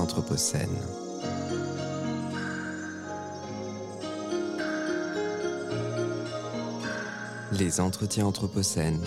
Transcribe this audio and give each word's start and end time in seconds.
Anthropocène. 0.00 0.76
Les 7.52 7.80
entretiens 7.80 8.24
Anthropocène. 8.24 8.98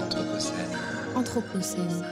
Anthropocène. 0.00 0.76
Anthropocène. 1.16 2.04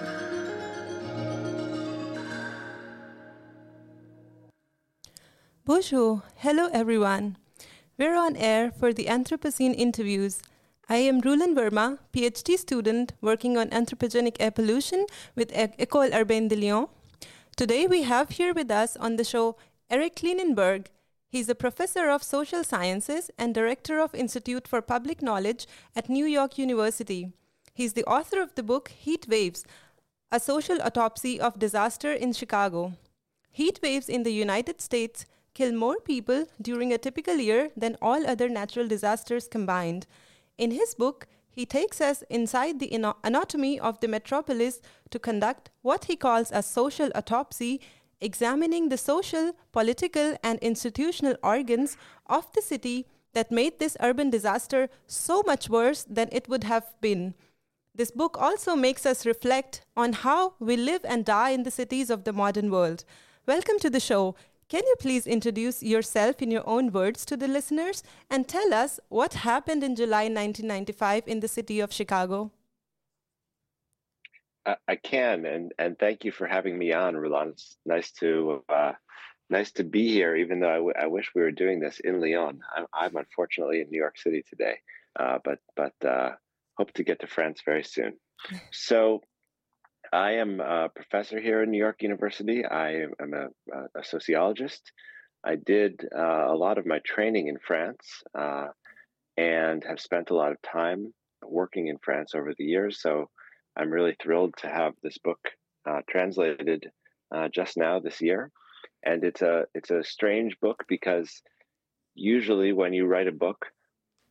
Bonjour. 5.65 6.23
Hello, 6.39 6.69
everyone. 6.73 7.37
We're 7.97 8.17
on 8.17 8.35
air 8.35 8.73
for 8.73 8.93
the 8.93 9.07
Anthropocene 9.07 9.75
interviews. 9.77 10.43
I 10.93 10.97
am 10.97 11.23
Rulan 11.23 11.55
Verma, 11.55 11.99
PhD 12.13 12.59
student 12.59 13.15
working 13.23 13.57
on 13.57 13.71
anthropogenic 13.71 14.37
air 14.39 14.51
pollution 14.51 15.07
with 15.35 15.51
E- 15.51 15.75
École 15.79 16.13
Urbaine 16.15 16.49
de 16.49 16.55
Lyon. 16.55 16.87
Today 17.57 17.87
we 17.87 18.03
have 18.03 18.29
here 18.29 18.53
with 18.53 18.71
us 18.71 18.95
on 18.99 19.17
the 19.17 19.25
show 19.25 19.57
Eric 19.89 20.17
Klinenberg. 20.17 20.89
He's 21.27 21.49
a 21.49 21.55
professor 21.55 22.11
of 22.11 22.23
social 22.23 22.63
sciences 22.63 23.31
and 23.39 23.55
director 23.55 24.01
of 24.01 24.15
Institute 24.15 24.69
for 24.69 24.83
Public 24.83 25.23
Knowledge 25.23 25.67
at 25.97 26.11
New 26.11 26.27
York 26.27 26.59
University. 26.59 27.33
He's 27.73 27.95
the 27.95 28.05
author 28.05 28.43
of 28.43 28.55
the 28.55 28.63
book 28.63 28.91
Heat 28.91 29.27
Waves, 29.27 29.65
a 30.31 30.39
social 30.39 30.83
autopsy 30.83 31.41
of 31.41 31.59
disaster 31.59 32.13
in 32.13 32.35
Chicago. 32.35 32.93
Heat 33.51 33.81
waves 33.83 34.11
in 34.11 34.25
the 34.25 34.35
United 34.35 34.83
States 34.83 35.25
kill 35.55 35.73
more 35.73 36.01
people 36.01 36.49
during 36.61 36.93
a 36.93 36.99
typical 36.99 37.37
year 37.37 37.71
than 37.75 37.97
all 38.03 38.27
other 38.27 38.51
natural 38.51 38.87
disasters 38.87 39.49
combined. 39.49 40.07
In 40.59 40.71
his 40.71 40.95
book, 40.95 41.27
he 41.51 41.67
takes 41.67 42.01
us 42.01 42.23
inside 42.31 42.81
the 42.81 42.93
anatomy 43.23 43.79
of 43.79 44.01
the 44.01 44.09
metropolis 44.09 44.81
to 45.11 45.19
conduct 45.19 45.71
what 45.83 46.07
he 46.07 46.17
calls 46.17 46.51
a 46.53 46.63
social 46.63 47.11
autopsy, 47.15 47.81
examining 48.21 48.89
the 48.89 48.97
social, 48.97 49.53
political, 49.73 50.37
and 50.43 50.59
institutional 50.61 51.37
organs 51.43 51.97
of 52.27 52.51
the 52.53 52.63
city 52.63 53.07
that 53.35 53.51
made 53.51 53.79
this 53.79 53.97
urban 54.01 54.31
disaster 54.31 54.89
so 55.07 55.43
much 55.47 55.69
worse 55.69 56.05
than 56.05 56.29
it 56.33 56.49
would 56.49 56.65
have 56.65 56.95
been. 57.01 57.35
This 57.95 58.11
book 58.11 58.41
also 58.41 58.75
makes 58.75 59.05
us 59.05 59.27
reflect 59.27 59.83
on 59.97 60.15
how 60.15 60.55
we 60.59 60.77
live 60.77 61.05
and 61.05 61.25
die 61.25 61.51
in 61.51 61.63
the 61.63 61.71
cities 61.71 62.09
of 62.09 62.25
the 62.25 62.33
modern 62.33 62.71
world. 62.71 63.05
Welcome 63.47 63.79
to 63.81 63.91
the 63.91 64.01
show. 64.01 64.35
Can 64.73 64.87
you 64.87 64.97
please 64.99 65.27
introduce 65.27 65.83
yourself 65.83 66.41
in 66.41 66.51
your 66.51 66.67
own 66.67 66.93
words 66.93 67.27
to 67.27 67.37
the 67.37 67.47
listeners 67.47 68.03
and 68.31 68.49
tell 68.49 68.73
us 68.73 68.99
what 69.11 69.35
happened 69.35 69.85
in 69.85 69.95
July 69.95 70.31
1995 70.31 71.25
in 71.27 71.41
the 71.41 71.47
city 71.47 71.79
of 71.81 71.93
Chicago? 71.93 72.53
I, 74.65 74.77
I 74.89 74.97
can, 74.97 75.45
and 75.45 75.75
and 75.79 75.99
thank 75.99 76.25
you 76.25 76.33
for 76.33 76.47
having 76.47 76.79
me 76.79 76.91
on, 76.95 77.17
Rulan. 77.17 77.51
It's 77.51 77.77
nice 77.85 78.13
to 78.13 78.65
uh, 78.71 78.93
nice 79.51 79.73
to 79.73 79.85
be 79.85 80.09
here. 80.09 80.37
Even 80.37 80.61
though 80.61 80.71
I, 80.71 80.81
w- 80.85 80.99
I 80.99 81.07
wish 81.07 81.31
we 81.35 81.43
were 81.43 81.51
doing 81.51 81.79
this 81.79 82.01
in 82.01 82.19
Lyon. 82.19 82.61
I'm, 82.75 82.87
I'm 82.95 83.17
unfortunately 83.17 83.83
in 83.83 83.91
New 83.91 84.01
York 84.01 84.17
City 84.17 84.43
today, 84.49 84.79
uh, 85.21 85.39
but 85.45 85.59
but 85.77 85.93
uh, 86.03 86.31
hope 86.79 86.93
to 86.95 87.05
get 87.05 87.21
to 87.21 87.27
France 87.27 87.61
very 87.63 87.85
soon. 87.85 88.15
So. 88.71 89.21
I 90.13 90.33
am 90.33 90.61
a 90.61 90.91
professor 90.95 91.41
here 91.41 91.63
at 91.63 91.69
New 91.69 91.79
York 91.79 92.03
University. 92.03 92.67
I 92.67 93.07
am 93.19 93.33
a, 93.33 93.49
a 93.99 94.05
sociologist. 94.05 94.93
I 95.43 95.57
did 95.57 96.07
uh, 96.15 96.53
a 96.53 96.55
lot 96.55 96.77
of 96.77 96.85
my 96.85 96.99
training 96.99 97.49
in 97.49 97.57
France 97.59 98.23
uh, 98.39 98.69
and 99.39 99.83
have 99.85 100.01
spent 100.01 100.29
a 100.29 100.35
lot 100.35 100.53
of 100.53 100.61
time 100.61 101.15
working 101.43 101.87
in 101.87 101.97
France 101.97 102.35
over 102.35 102.53
the 102.57 102.65
years. 102.65 103.01
So 103.01 103.31
I'm 103.75 103.91
really 103.91 104.15
thrilled 104.23 104.55
to 104.59 104.69
have 104.69 104.93
this 105.03 105.17
book 105.17 105.41
uh, 105.89 106.01
translated 106.11 106.91
uh, 107.35 107.49
just 107.49 107.79
now 107.79 107.99
this 107.99 108.21
year. 108.21 108.51
And 109.03 109.25
it's 109.25 109.41
a 109.41 109.65
it's 109.75 109.91
a 109.91 110.05
strange 110.05 110.61
book 110.61 110.85
because 110.89 111.41
usually 112.15 112.75
when 112.75 112.93
you 112.93 113.07
write 113.07 113.29
a 113.29 113.33
book, 113.33 113.65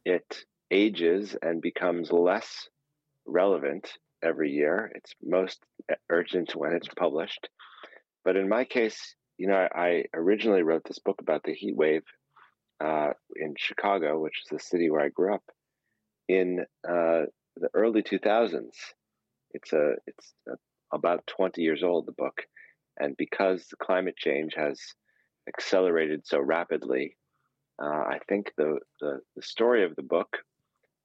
it 0.05 0.45
ages 0.69 1.35
and 1.41 1.59
becomes 1.59 2.11
less 2.11 2.69
relevant 3.25 3.91
every 4.23 4.51
year. 4.51 4.91
It's 4.95 5.13
most 5.23 5.59
urgent 6.09 6.55
when 6.55 6.73
it's 6.73 6.87
published. 6.87 7.49
But 8.23 8.35
in 8.35 8.47
my 8.47 8.65
case, 8.65 9.15
you 9.37 9.47
know, 9.47 9.67
I 9.73 10.05
originally 10.13 10.63
wrote 10.63 10.83
this 10.85 10.99
book 10.99 11.21
about 11.21 11.43
the 11.43 11.53
heat 11.53 11.75
wave 11.75 12.03
uh, 12.79 13.13
in 13.35 13.55
Chicago, 13.57 14.19
which 14.19 14.41
is 14.43 14.49
the 14.51 14.59
city 14.59 14.89
where 14.89 15.01
I 15.01 15.09
grew 15.09 15.33
up, 15.33 15.43
in 16.27 16.65
uh, 16.87 17.23
the 17.57 17.69
early 17.73 18.03
2000s. 18.03 18.69
It's 19.51 19.73
a 19.73 19.95
it's 20.07 20.33
a, 20.47 20.53
about 20.93 21.27
20 21.27 21.61
years 21.61 21.83
old. 21.83 22.05
The 22.05 22.13
book, 22.13 22.41
and 22.99 23.17
because 23.17 23.65
climate 23.81 24.15
change 24.17 24.53
has 24.55 24.79
accelerated 25.47 26.25
so 26.25 26.39
rapidly, 26.39 27.17
uh, 27.81 27.87
I 27.87 28.19
think 28.29 28.51
the, 28.57 28.79
the 28.99 29.19
the 29.35 29.41
story 29.41 29.83
of 29.83 29.95
the 29.95 30.03
book 30.03 30.37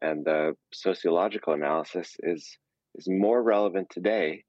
and 0.00 0.24
the 0.24 0.56
sociological 0.72 1.54
analysis 1.54 2.16
is 2.20 2.56
is 2.96 3.08
more 3.08 3.42
relevant 3.42 3.88
today 3.90 4.44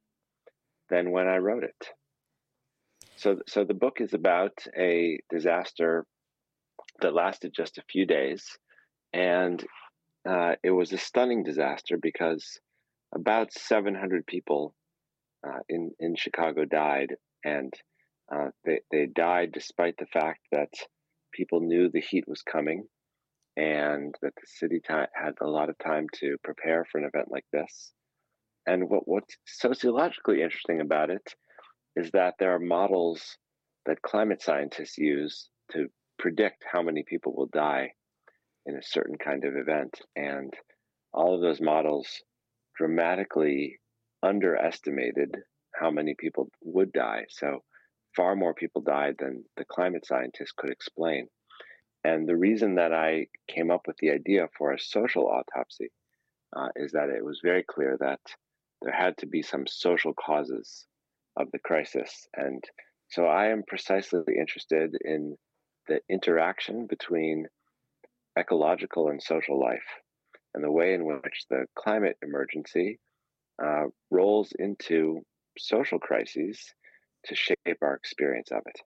than 0.90 1.12
when 1.12 1.28
I 1.28 1.38
wrote 1.38 1.63
it. 1.63 1.88
So, 3.16 3.40
so 3.47 3.63
the 3.63 3.74
book 3.74 4.00
is 4.00 4.13
about 4.13 4.53
a 4.78 5.19
disaster 5.30 6.06
that 7.02 7.13
lasted 7.13 7.53
just 7.56 7.78
a 7.78 7.84
few 7.90 8.06
days, 8.06 8.46
and 9.13 9.63
uh, 10.28 10.56
it 10.63 10.72
was 10.72 10.94
a 10.94 10.97
stunning 10.97 11.44
disaster 11.44 11.97
because 12.00 12.59
about 13.13 13.53
700 13.53 14.25
people 14.25 14.75
uh, 15.46 15.59
in 15.69 15.91
in 16.00 16.16
Chicago 16.16 16.66
died, 16.66 17.16
and 17.44 17.74
uh, 18.34 18.50
they 18.66 18.81
they 18.91 19.06
died 19.06 19.52
despite 19.52 19.96
the 19.97 20.06
fact 20.07 20.41
that 20.52 20.69
people 21.31 21.62
knew 21.62 21.90
the 21.90 22.02
heat 22.02 22.25
was 22.28 22.41
coming, 22.41 22.84
and 23.56 24.16
that 24.22 24.34
the 24.36 24.47
city 24.47 24.80
ti- 24.80 24.94
had 25.13 25.34
a 25.41 25.47
lot 25.47 25.69
of 25.69 25.78
time 25.78 26.07
to 26.16 26.38
prepare 26.44 26.86
for 26.86 27.00
an 27.00 27.06
event 27.06 27.31
like 27.31 27.46
this. 27.52 27.94
And 28.67 28.89
what, 28.89 29.07
what's 29.07 29.38
sociologically 29.45 30.41
interesting 30.41 30.81
about 30.81 31.09
it 31.09 31.33
is 31.95 32.11
that 32.11 32.35
there 32.38 32.53
are 32.53 32.59
models 32.59 33.38
that 33.85 34.01
climate 34.01 34.41
scientists 34.41 34.97
use 34.97 35.50
to 35.72 35.88
predict 36.19 36.66
how 36.69 36.81
many 36.81 37.03
people 37.07 37.33
will 37.35 37.47
die 37.47 37.94
in 38.66 38.75
a 38.75 38.83
certain 38.83 39.17
kind 39.17 39.45
of 39.45 39.56
event. 39.56 40.01
And 40.16 40.53
all 41.13 41.33
of 41.33 41.41
those 41.41 41.61
models 41.61 42.07
dramatically 42.75 43.79
underestimated 44.22 45.38
how 45.73 45.89
many 45.89 46.13
people 46.19 46.50
would 46.61 46.91
die. 46.91 47.25
So 47.29 47.63
far 48.16 48.35
more 48.35 48.53
people 48.53 48.81
died 48.81 49.16
than 49.19 49.45
the 49.56 49.66
climate 49.66 50.06
scientists 50.06 50.53
could 50.56 50.72
explain. 50.72 51.27
And 52.03 52.27
the 52.27 52.35
reason 52.35 52.75
that 52.75 52.94
I 52.94 53.27
came 53.47 53.72
up 53.72 53.88
with 53.88 53.95
the 53.97 54.11
idea 54.11 54.47
for 54.57 54.73
a 54.73 54.79
social 54.79 55.27
autopsy 55.27 55.89
uh, 56.56 56.69
is 56.75 56.91
that 56.91 57.09
it 57.09 57.23
was 57.23 57.39
very 57.44 57.63
clear 57.63 57.97
that 58.00 58.19
there 58.81 58.93
had 58.93 59.17
to 59.17 59.25
be 59.25 59.41
some 59.41 59.65
social 59.67 60.13
causes 60.13 60.85
of 61.35 61.49
the 61.51 61.59
crisis. 61.59 62.27
And 62.35 62.63
so 63.09 63.25
I 63.25 63.47
am 63.47 63.63
precisely 63.67 64.38
interested 64.39 64.95
in 65.03 65.35
the 65.88 65.99
interaction 66.09 66.88
between 66.88 67.47
ecological 68.38 69.09
and 69.09 69.21
social 69.21 69.59
life 69.59 69.89
and 70.53 70.63
the 70.63 70.71
way 70.71 70.93
in 70.93 71.05
which 71.05 71.45
the 71.49 71.65
climate 71.75 72.17
emergency 72.21 72.99
uh, 73.63 73.85
rolls 74.11 74.53
into 74.59 75.21
social 75.57 75.99
crises 75.99 76.73
to 77.25 77.35
shape 77.35 77.79
our 77.81 77.95
experience 77.95 78.51
of 78.51 78.61
it. 78.65 78.81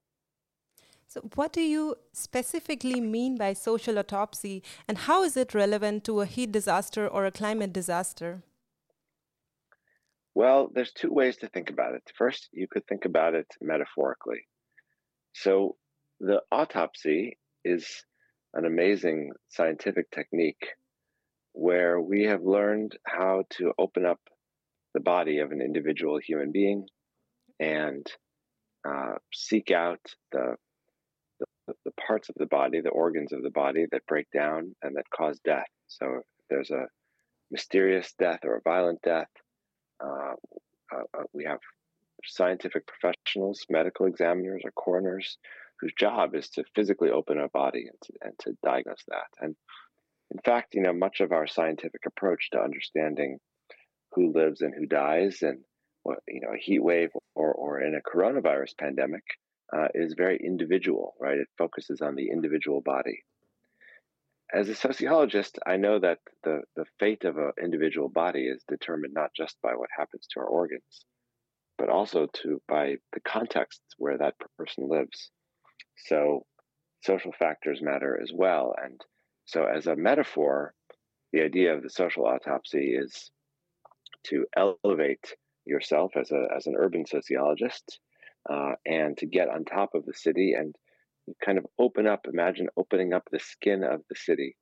So, 1.08 1.22
what 1.36 1.52
do 1.52 1.62
you 1.62 1.96
specifically 2.14 3.02
mean 3.02 3.38
by 3.38 3.52
social 3.52 4.00
autopsy, 4.00 4.64
and 4.88 4.98
how 4.98 5.24
is 5.24 5.36
it 5.36 5.54
relevant 5.54 6.06
to 6.06 6.22
a 6.22 6.26
heat 6.26 6.54
disaster 6.54 7.06
or 7.06 7.26
a 7.26 7.32
climate 7.32 7.74
disaster? 7.74 8.44
Well, 10.34 10.70
there's 10.74 10.94
two 10.94 11.12
ways 11.12 11.38
to 11.38 11.50
think 11.50 11.70
about 11.70 11.96
it. 11.96 12.04
First, 12.18 12.50
you 12.54 12.68
could 12.68 12.88
think 12.88 13.06
about 13.06 13.34
it 13.34 13.48
metaphorically. 13.62 14.48
So, 15.34 15.76
the 16.20 16.42
autopsy 16.52 17.38
is 17.66 18.06
an 18.54 18.66
amazing 18.66 19.32
scientific 19.50 20.10
technique 20.12 20.68
where 21.54 22.00
we 22.00 22.24
have 22.24 22.44
learned 22.44 22.98
how 23.06 23.44
to 23.50 23.74
open 23.78 24.06
up 24.06 24.20
the 24.94 25.00
body 25.00 25.40
of 25.40 25.52
an 25.52 25.62
individual 25.62 26.18
human 26.18 26.52
being 26.52 26.88
and 27.60 28.06
uh, 28.88 29.16
seek 29.34 29.72
out 29.72 30.00
the, 30.32 30.56
the, 31.40 31.74
the 31.86 31.92
parts 32.08 32.30
of 32.30 32.36
the 32.38 32.46
body, 32.46 32.82
the 32.82 32.90
organs 32.90 33.34
of 33.34 33.44
the 33.44 33.50
body 33.50 33.86
that 33.92 34.06
break 34.08 34.28
down 34.32 34.76
and 34.82 34.96
that 34.96 35.10
cause 35.14 35.40
death. 35.44 35.68
So, 35.88 36.06
if 36.20 36.26
there's 36.50 36.72
a 36.72 36.88
mysterious 37.50 38.14
death 38.18 38.40
or 38.46 38.56
a 38.56 38.62
violent 38.62 39.02
death, 39.02 39.28
Uh, 40.04 40.34
uh, 40.94 41.04
uh, 41.18 41.24
we 41.34 41.46
have 41.46 41.60
scientific 42.26 42.84
professionals, 42.88 43.66
medical 43.70 44.06
examiners, 44.06 44.62
or 44.64 44.72
coroners, 44.72 45.38
whose 45.80 45.94
job 45.98 46.36
is 46.36 46.50
to 46.50 46.64
physically 46.76 47.10
open 47.10 47.40
a 47.40 47.50
body 47.50 47.88
and 47.88 47.98
to, 48.04 48.14
and 48.22 48.34
to 48.40 48.58
diagnose 48.64 49.04
that. 49.08 49.28
And 49.40 49.56
in 50.32 50.40
fact, 50.46 50.76
you 50.76 50.82
know, 50.82 50.94
much 50.94 51.20
of 51.20 51.32
our 51.32 51.48
scientific 51.48 52.02
approach 52.06 52.50
to 52.52 52.62
understanding 52.62 53.40
who 54.14 54.32
lives 54.34 54.62
and 54.62 54.74
who 54.78 54.86
dies, 54.86 55.42
and 55.42 55.60
what 56.04 56.20
you 56.28 56.42
know, 56.42 56.54
a 56.54 56.60
heat 56.60 56.84
wave 56.84 57.10
or 57.36 57.54
or 57.54 57.82
in 57.82 57.96
a 57.96 58.18
coronavirus 58.18 58.78
pandemic 58.80 59.24
uh, 59.76 59.88
is 59.94 60.14
very 60.18 60.40
individual, 60.44 61.14
right? 61.20 61.38
It 61.38 61.48
focuses 61.58 62.02
on 62.02 62.16
the 62.16 62.30
individual 62.30 62.82
body. 62.82 63.24
As 64.54 64.68
a 64.68 64.76
sociologist, 64.76 65.60
I 65.66 65.78
know 65.78 66.00
that 66.00 66.20
the, 66.44 66.62
the 66.76 66.86
fate 67.00 67.24
of 67.24 67.38
an 67.38 67.52
individual 67.62 68.10
body 68.10 68.48
is 68.48 68.64
determined 68.68 69.14
not 69.14 69.32
just 69.36 69.56
by 69.62 69.72
what 69.76 69.90
happens 69.98 70.28
to 70.28 70.42
our 70.42 70.46
organs, 70.46 71.06
but 71.78 71.90
also 71.90 72.28
to 72.42 72.62
by 72.68 72.96
the 73.14 73.22
context 73.22 73.82
where 73.98 74.18
that 74.18 74.36
person 74.58 74.90
lives. 74.90 75.32
So 76.06 76.46
social 77.02 77.32
factors 77.32 77.82
matter 77.82 78.20
as 78.22 78.32
well. 78.34 78.76
And 78.84 79.00
so 79.46 79.66
as 79.66 79.88
a 79.88 79.96
metaphor, 79.96 80.74
the 81.32 81.42
idea 81.42 81.74
of 81.74 81.82
the 81.82 81.90
social 81.90 82.26
autopsy 82.26 82.94
is 82.96 83.32
to 84.26 84.46
elevate 84.56 85.34
yourself 85.66 86.12
as 86.16 86.32
a 86.32 86.48
as 86.56 86.68
an 86.68 86.76
urban 86.78 87.06
sociologist 87.06 88.00
uh, 88.50 88.74
and 88.86 89.18
to 89.18 89.26
get 89.26 89.50
on 89.50 89.64
top 89.64 89.92
of 89.94 90.06
the 90.06 90.14
city 90.14 90.54
and 90.58 90.76
kind 91.44 91.58
of 91.58 91.66
open 91.80 92.08
up 92.08 92.26
imagine 92.28 92.68
opening 92.78 93.14
up 93.14 93.24
the 93.32 93.40
skin 93.40 93.84
of 93.84 94.02
the 94.10 94.16
city 94.16 94.56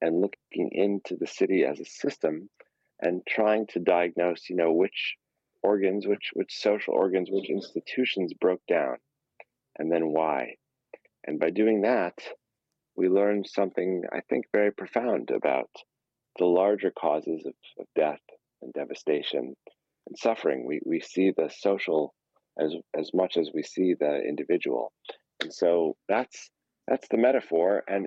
and 0.00 0.20
looking 0.20 0.70
into 0.72 1.16
the 1.16 1.26
city 1.26 1.64
as 1.64 1.80
a 1.80 1.84
system 1.84 2.48
and 3.00 3.22
trying 3.26 3.66
to 3.66 3.80
diagnose 3.80 4.48
you 4.48 4.56
know 4.56 4.72
which 4.72 5.16
organs 5.62 6.06
which 6.06 6.30
which 6.34 6.58
social 6.58 6.94
organs 6.94 7.28
which 7.30 7.50
institutions 7.50 8.32
broke 8.34 8.62
down 8.68 8.96
and 9.78 9.90
then 9.90 10.12
why 10.12 10.54
and 11.26 11.40
by 11.40 11.50
doing 11.50 11.82
that 11.82 12.18
we 12.96 13.08
learn 13.08 13.44
something 13.44 14.02
i 14.12 14.20
think 14.28 14.44
very 14.52 14.72
profound 14.72 15.30
about 15.30 15.70
the 16.38 16.44
larger 16.44 16.90
causes 16.90 17.44
of, 17.46 17.54
of 17.78 17.86
death 17.94 18.20
and 18.62 18.72
devastation 18.74 19.56
and 20.06 20.18
suffering 20.18 20.66
we 20.66 20.80
we 20.84 21.00
see 21.00 21.32
the 21.36 21.48
social 21.48 22.14
as 22.58 22.74
as 22.94 23.10
much 23.14 23.36
as 23.36 23.50
we 23.54 23.62
see 23.62 23.94
the 23.94 24.20
individual. 24.22 24.92
And 25.42 25.52
so 25.52 25.96
that's 26.08 26.50
that's 26.88 27.08
the 27.08 27.18
metaphor. 27.18 27.82
And 27.88 28.06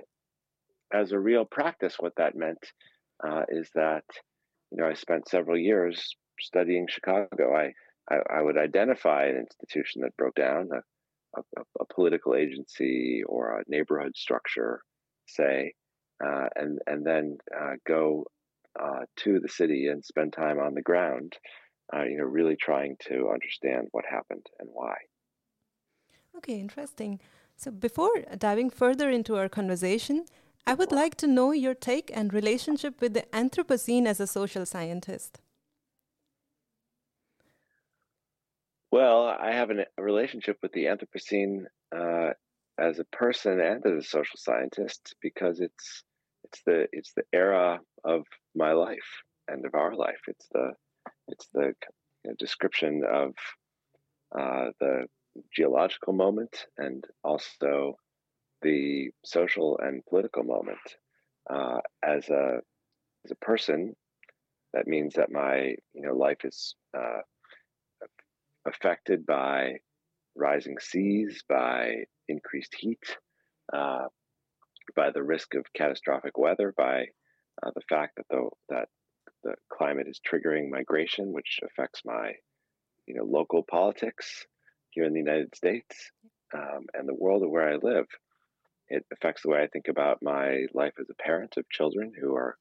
as 0.92 1.12
a 1.12 1.18
real 1.18 1.44
practice, 1.44 1.96
what 1.98 2.14
that 2.16 2.36
meant 2.36 2.64
uh, 3.26 3.42
is 3.48 3.70
that 3.74 4.04
you 4.70 4.78
know 4.78 4.88
I 4.88 4.94
spent 4.94 5.28
several 5.28 5.58
years 5.58 6.14
studying 6.40 6.86
Chicago. 6.88 7.54
I 7.54 7.72
I, 8.10 8.38
I 8.38 8.42
would 8.42 8.58
identify 8.58 9.26
an 9.26 9.36
institution 9.36 10.02
that 10.02 10.16
broke 10.16 10.34
down, 10.34 10.68
a, 10.72 11.40
a, 11.40 11.62
a 11.80 11.94
political 11.94 12.34
agency 12.34 13.22
or 13.26 13.60
a 13.60 13.64
neighborhood 13.68 14.16
structure, 14.16 14.80
say, 15.26 15.74
uh, 16.24 16.48
and 16.56 16.78
and 16.86 17.06
then 17.06 17.38
uh, 17.56 17.74
go 17.86 18.24
uh, 18.80 19.04
to 19.18 19.40
the 19.40 19.48
city 19.48 19.86
and 19.86 20.04
spend 20.04 20.32
time 20.32 20.58
on 20.58 20.74
the 20.74 20.82
ground 20.82 21.36
uh, 21.94 22.04
you 22.04 22.18
know, 22.18 22.24
really 22.24 22.56
trying 22.56 22.96
to 23.08 23.30
understand 23.32 23.88
what 23.92 24.04
happened 24.08 24.46
and 24.58 24.68
why. 24.72 24.94
Okay, 26.36 26.58
interesting. 26.58 27.20
So 27.56 27.70
before 27.70 28.10
diving 28.38 28.70
further 28.70 29.10
into 29.10 29.36
our 29.36 29.48
conversation, 29.48 30.24
I 30.66 30.74
would 30.74 30.92
like 30.92 31.16
to 31.16 31.26
know 31.26 31.52
your 31.52 31.74
take 31.74 32.10
and 32.14 32.32
relationship 32.32 33.00
with 33.00 33.14
the 33.14 33.24
Anthropocene 33.32 34.06
as 34.06 34.20
a 34.20 34.26
social 34.26 34.64
scientist. 34.64 35.40
Well, 38.90 39.24
I 39.26 39.52
have 39.52 39.70
an, 39.70 39.84
a 39.98 40.02
relationship 40.02 40.58
with 40.62 40.72
the 40.72 40.86
Anthropocene 40.86 41.64
uh, 41.94 42.32
as 42.78 42.98
a 42.98 43.04
person 43.04 43.60
and 43.60 43.84
as 43.86 44.04
a 44.04 44.08
social 44.08 44.36
scientist 44.36 45.14
because 45.20 45.60
it's 45.60 46.02
it's 46.44 46.62
the 46.64 46.88
it's 46.92 47.12
the 47.14 47.24
era 47.32 47.78
of 48.04 48.24
my 48.54 48.72
life 48.72 49.22
and 49.48 49.64
of 49.64 49.74
our 49.74 49.94
life. 49.94 50.20
It's 50.26 50.46
the 50.52 50.72
it's 51.28 51.48
the 51.52 51.74
you 52.24 52.30
know, 52.30 52.34
description 52.38 53.02
of 53.04 53.34
uh, 54.36 54.70
the 54.80 55.06
geological 55.54 56.12
moment 56.12 56.66
and 56.78 57.04
also 57.24 57.96
the 58.62 59.10
social 59.24 59.78
and 59.78 60.04
political 60.06 60.42
moment. 60.42 60.78
Uh, 61.48 61.80
as 62.04 62.28
a 62.28 62.58
as 63.24 63.30
a 63.30 63.44
person, 63.44 63.94
that 64.72 64.86
means 64.86 65.14
that 65.14 65.32
my 65.32 65.74
you 65.92 66.02
know 66.02 66.14
life 66.14 66.44
is 66.44 66.74
uh, 66.96 67.20
affected 68.66 69.26
by 69.26 69.74
rising 70.36 70.76
seas, 70.80 71.42
by 71.48 72.04
increased 72.28 72.74
heat, 72.78 73.02
uh, 73.72 74.06
by 74.94 75.10
the 75.10 75.22
risk 75.22 75.54
of 75.54 75.64
catastrophic 75.74 76.38
weather, 76.38 76.72
by 76.76 77.06
uh, 77.62 77.70
the 77.74 77.82
fact 77.88 78.12
that 78.16 78.26
the 78.30 78.48
that 78.68 78.88
the 79.42 79.54
climate 79.72 80.06
is 80.08 80.20
triggering 80.20 80.70
migration, 80.70 81.32
which 81.32 81.60
affects 81.64 82.02
my, 82.04 82.32
you 83.06 83.14
know, 83.14 83.24
local 83.24 83.62
politics 83.62 84.46
here 84.90 85.04
in 85.04 85.12
the 85.12 85.20
United 85.20 85.54
States 85.54 86.10
um, 86.54 86.86
and 86.94 87.08
the 87.08 87.14
world 87.14 87.42
of 87.42 87.50
where 87.50 87.68
I 87.68 87.76
live. 87.76 88.06
It 88.88 89.04
affects 89.12 89.42
the 89.42 89.50
way 89.50 89.62
I 89.62 89.68
think 89.68 89.88
about 89.88 90.22
my 90.22 90.66
life 90.74 90.94
as 91.00 91.06
a 91.10 91.22
parent 91.22 91.54
of 91.56 91.68
children 91.70 92.12
who 92.20 92.34
are 92.34 92.56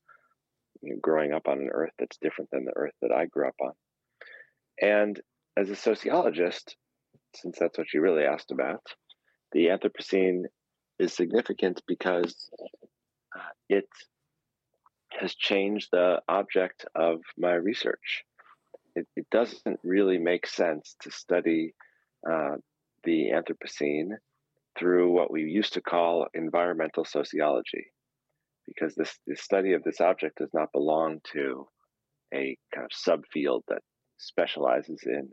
you 0.81 0.93
know, 0.93 0.99
growing 1.01 1.33
up 1.33 1.47
on 1.47 1.59
an 1.59 1.69
earth 1.71 1.93
that's 1.97 2.17
different 2.17 2.51
than 2.51 2.65
the 2.65 2.75
earth 2.75 2.93
that 3.01 3.11
I 3.11 3.25
grew 3.25 3.47
up 3.47 3.55
on. 3.61 3.71
And 4.81 5.19
as 5.57 5.69
a 5.69 5.75
sociologist, 5.75 6.75
since 7.35 7.57
that's 7.59 7.77
what 7.77 7.93
you 7.93 8.01
really 8.01 8.23
asked 8.23 8.51
about, 8.51 8.81
the 9.51 9.67
Anthropocene 9.67 10.43
is 10.99 11.13
significant 11.13 11.81
because 11.87 12.49
uh, 13.35 13.41
it 13.67 13.87
has 15.19 15.33
changed 15.35 15.89
the 15.91 16.21
object 16.27 16.85
of 16.95 17.21
my 17.37 17.53
research. 17.53 18.23
It, 18.95 19.07
it 19.15 19.27
doesn't 19.31 19.79
really 19.83 20.17
make 20.17 20.45
sense 20.45 20.95
to 21.01 21.11
study 21.11 21.73
uh, 22.29 22.55
the 23.03 23.29
Anthropocene 23.31 24.11
through 24.77 25.11
what 25.11 25.31
we 25.31 25.43
used 25.43 25.73
to 25.73 25.81
call 25.81 26.27
environmental 26.33 27.05
sociology, 27.05 27.87
because 28.67 28.95
this 28.95 29.17
the 29.27 29.35
study 29.35 29.73
of 29.73 29.83
this 29.83 30.01
object 30.01 30.37
does 30.37 30.53
not 30.53 30.71
belong 30.71 31.19
to 31.33 31.67
a 32.33 32.57
kind 32.73 32.85
of 32.85 32.91
subfield 32.91 33.61
that 33.67 33.81
specializes 34.17 35.01
in 35.05 35.29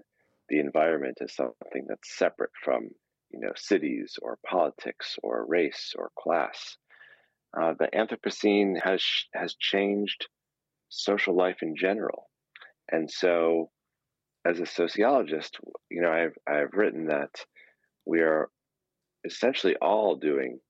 the 0.48 0.60
environment 0.60 1.18
as 1.20 1.34
something 1.34 1.84
that's 1.88 2.16
separate 2.16 2.52
from 2.62 2.88
you 3.30 3.40
know 3.40 3.52
cities 3.56 4.14
or 4.22 4.38
politics 4.46 5.16
or 5.22 5.46
race 5.46 5.94
or 5.96 6.10
class. 6.18 6.76
Uh, 7.58 7.74
the 7.78 7.88
Anthropocene 7.94 8.81
has 8.82 9.02
has 9.34 9.55
changed 9.55 10.26
social 10.88 11.36
life 11.36 11.58
in 11.62 11.74
general, 11.76 12.28
and 12.90 13.10
so 13.10 13.70
as 14.46 14.60
a 14.60 14.67
sociologist, 14.67 15.58
you 15.91 16.00
know, 16.00 16.12
I've 16.12 16.36
I've 16.46 16.74
written 16.74 17.06
that 17.06 17.44
we 18.05 18.20
are 18.20 18.48
essentially 19.24 19.76
all 19.82 20.17
doing 20.17 20.60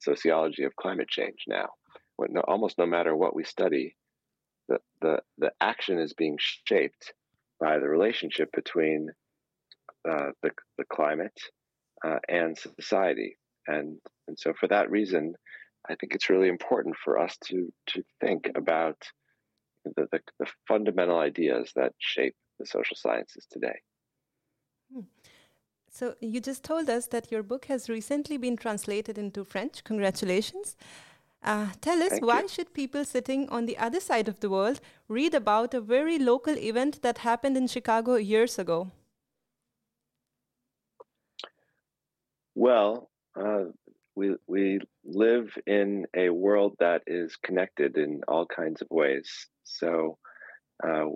sociology 0.00 0.64
of 0.64 0.76
climate 0.76 1.08
change 1.08 1.44
now. 1.48 1.70
When, 2.16 2.32
no, 2.34 2.42
almost 2.42 2.78
no 2.78 2.86
matter 2.86 3.16
what 3.16 3.34
we 3.34 3.44
study, 3.44 3.96
the, 4.68 4.78
the 5.00 5.20
the 5.38 5.52
action 5.60 5.98
is 5.98 6.12
being 6.14 6.38
shaped 6.38 7.12
by 7.58 7.78
the 7.78 7.88
relationship 7.88 8.50
between 8.54 9.08
uh, 10.08 10.30
the 10.42 10.50
the 10.78 10.84
climate 10.92 11.38
uh, 12.06 12.18
and 12.28 12.56
society, 12.56 13.36
and 13.66 13.98
and 14.28 14.38
so 14.38 14.52
for 14.58 14.68
that 14.68 14.90
reason, 14.90 15.34
I 15.88 15.96
think 15.96 16.14
it's 16.14 16.30
really 16.30 16.48
important 16.48 16.94
for 17.02 17.18
us 17.18 17.36
to 17.46 17.72
to 17.88 18.02
think 18.20 18.50
about 18.54 18.98
the, 19.84 20.06
the, 20.12 20.20
the 20.38 20.46
fundamental 20.68 21.18
ideas 21.18 21.72
that 21.74 21.92
shape 21.98 22.36
the 22.60 22.66
social 22.66 22.96
sciences 22.96 23.46
today. 23.50 23.78
Hmm. 24.92 25.06
So 25.90 26.14
you 26.20 26.40
just 26.40 26.62
told 26.62 26.88
us 26.88 27.06
that 27.08 27.32
your 27.32 27.42
book 27.42 27.64
has 27.64 27.88
recently 27.88 28.36
been 28.36 28.56
translated 28.56 29.18
into 29.18 29.44
French. 29.44 29.82
Congratulations. 29.82 30.76
Uh, 31.42 31.68
tell 31.80 32.02
us 32.02 32.10
Thank 32.10 32.26
why 32.26 32.42
you. 32.42 32.48
should 32.48 32.74
people 32.74 33.04
sitting 33.04 33.48
on 33.48 33.66
the 33.66 33.78
other 33.78 33.98
side 33.98 34.28
of 34.28 34.40
the 34.40 34.50
world 34.50 34.80
read 35.08 35.34
about 35.34 35.74
a 35.74 35.80
very 35.80 36.18
local 36.18 36.56
event 36.56 37.02
that 37.02 37.18
happened 37.18 37.56
in 37.56 37.66
Chicago 37.66 38.16
years 38.16 38.58
ago? 38.58 38.90
Well, 42.54 43.10
uh, 43.34 43.64
we 44.14 44.36
we 44.46 44.80
live 45.04 45.48
in 45.66 46.06
a 46.14 46.28
world 46.28 46.76
that 46.78 47.02
is 47.06 47.36
connected 47.36 47.96
in 47.96 48.20
all 48.28 48.44
kinds 48.44 48.82
of 48.82 48.88
ways. 48.90 49.48
So 49.64 50.18
uh, 50.86 51.06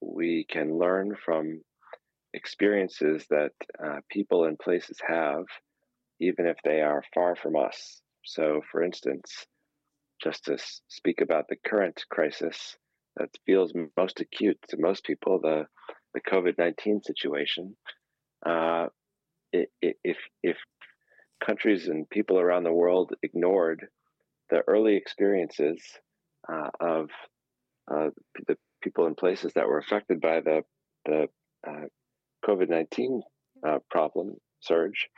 we 0.00 0.46
can 0.48 0.78
learn 0.78 1.16
from 1.24 1.62
experiences 2.32 3.26
that 3.30 3.52
uh, 3.84 4.00
people 4.10 4.44
and 4.44 4.58
places 4.58 4.98
have, 5.06 5.44
even 6.20 6.46
if 6.46 6.56
they 6.64 6.80
are 6.80 7.02
far 7.14 7.36
from 7.36 7.56
us. 7.56 8.00
So, 8.24 8.60
for 8.70 8.82
instance, 8.82 9.46
just 10.22 10.44
to 10.46 10.58
speak 10.88 11.20
about 11.20 11.46
the 11.48 11.56
current 11.66 12.04
crisis 12.10 12.76
that 13.16 13.28
feels 13.46 13.72
most 13.96 14.20
acute 14.20 14.58
to 14.68 14.76
most 14.78 15.04
people, 15.04 15.40
the 15.40 15.66
the 16.14 16.20
COVID 16.20 16.58
nineteen 16.58 17.02
situation. 17.02 17.76
Uh, 18.44 18.86
if 19.52 20.16
if 20.42 20.56
countries 21.44 21.88
and 21.88 22.08
people 22.10 22.38
around 22.38 22.64
the 22.64 22.72
world 22.72 23.12
ignored 23.22 23.86
the 24.50 24.62
early 24.66 24.96
experiences 24.96 25.82
uh, 26.50 26.70
of 26.80 27.10
uh, 27.90 28.08
the 28.46 28.56
people 28.84 29.06
in 29.06 29.14
places 29.14 29.52
that 29.54 29.66
were 29.66 29.78
affected 29.78 30.20
by 30.20 30.40
the 30.40 30.62
the 31.06 31.26
uh, 31.66 31.86
COVID 32.46 32.68
nineteen 32.68 33.22
uh, 33.66 33.78
problem 33.90 34.36
surge, 34.60 35.08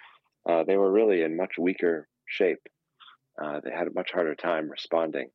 uh, 0.49 0.62
they 0.64 0.76
were 0.76 0.90
really 0.90 1.23
in 1.23 1.37
much 1.37 1.54
weaker 1.58 2.08
shape. 2.26 2.62
Uh, 3.42 3.61
they 3.62 3.70
had 3.70 3.88
a 3.88 3.94
much 3.94 4.12
harder 4.12 4.35
time 4.35 4.70
responding. 4.70 5.28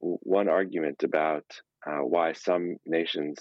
One 0.00 0.48
argument 0.48 1.02
about 1.04 1.44
uh, 1.86 1.98
why 1.98 2.32
some 2.32 2.76
nations, 2.86 3.38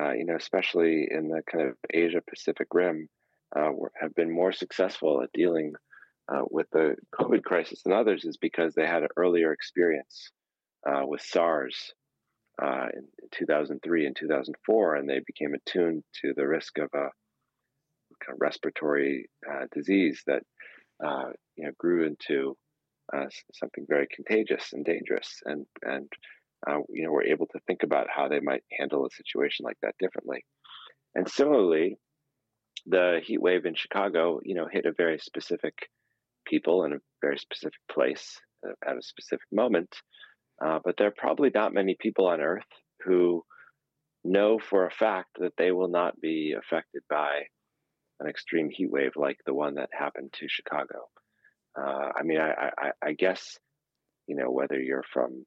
uh, 0.00 0.12
you 0.12 0.24
know, 0.24 0.36
especially 0.36 1.08
in 1.10 1.28
the 1.28 1.42
kind 1.50 1.68
of 1.68 1.76
Asia 1.92 2.22
Pacific 2.28 2.68
Rim, 2.72 3.08
were, 3.54 3.92
have 4.00 4.14
been 4.14 4.32
more 4.32 4.52
successful 4.52 5.22
at 5.22 5.32
dealing 5.32 5.74
with 6.50 6.66
the 6.70 6.96
COVID 7.14 7.42
crisis 7.42 7.82
than 7.82 7.92
others 7.92 8.24
is 8.24 8.38
because 8.38 8.74
they 8.74 8.86
had 8.86 9.02
an 9.02 9.10
earlier 9.16 9.52
experience 9.52 10.30
with 11.06 11.20
SARS 11.20 11.92
uh, 12.62 12.86
in 12.94 13.02
2003 13.32 14.06
and 14.06 14.16
2004, 14.16 14.96
and 14.96 15.08
they 15.08 15.20
became 15.26 15.54
attuned 15.54 16.02
to 16.22 16.32
the 16.36 16.46
risk 16.46 16.78
of 16.78 16.88
a 16.94 17.08
kind 18.24 18.34
of 18.34 18.40
respiratory 18.40 19.28
uh, 19.50 19.66
disease 19.72 20.22
that 20.26 20.42
uh, 21.04 21.30
you 21.56 21.64
know 21.64 21.72
grew 21.78 22.06
into 22.06 22.56
uh, 23.12 23.26
something 23.52 23.84
very 23.88 24.06
contagious 24.14 24.72
and 24.72 24.84
dangerous, 24.84 25.40
and 25.44 25.66
and 25.82 26.08
uh, 26.68 26.78
you 26.88 27.04
know 27.04 27.10
were 27.10 27.24
able 27.24 27.46
to 27.46 27.60
think 27.66 27.82
about 27.82 28.06
how 28.14 28.28
they 28.28 28.40
might 28.40 28.62
handle 28.78 29.06
a 29.06 29.10
situation 29.10 29.64
like 29.64 29.78
that 29.82 29.94
differently. 29.98 30.44
And 31.14 31.28
similarly, 31.28 31.96
the 32.86 33.20
heat 33.24 33.40
wave 33.40 33.66
in 33.66 33.74
Chicago, 33.74 34.40
you 34.42 34.54
know, 34.54 34.66
hit 34.70 34.86
a 34.86 34.92
very 34.96 35.18
specific 35.18 35.74
people 36.46 36.84
in 36.84 36.92
a 36.92 36.98
very 37.20 37.38
specific 37.38 37.80
place 37.90 38.38
at 38.86 38.96
a 38.96 39.02
specific 39.02 39.46
moment. 39.52 39.94
Uh, 40.62 40.78
but 40.84 40.96
there 40.96 41.08
are 41.08 41.14
probably 41.16 41.50
not 41.54 41.74
many 41.74 41.96
people 41.98 42.26
on 42.26 42.40
Earth 42.40 42.62
who 43.04 43.42
know 44.24 44.58
for 44.58 44.86
a 44.86 44.90
fact 44.90 45.28
that 45.38 45.52
they 45.58 45.72
will 45.72 45.88
not 45.88 46.20
be 46.20 46.54
affected 46.58 47.02
by 47.08 47.42
an 48.20 48.28
extreme 48.28 48.70
heat 48.70 48.90
wave 48.90 49.12
like 49.16 49.38
the 49.44 49.54
one 49.54 49.74
that 49.74 49.90
happened 49.92 50.32
to 50.32 50.48
Chicago. 50.48 51.08
Uh, 51.78 52.10
I 52.16 52.22
mean, 52.22 52.40
I, 52.40 52.70
I, 52.78 52.90
I, 53.02 53.12
guess, 53.12 53.58
you 54.26 54.36
know, 54.36 54.50
whether 54.50 54.80
you're 54.80 55.04
from 55.12 55.44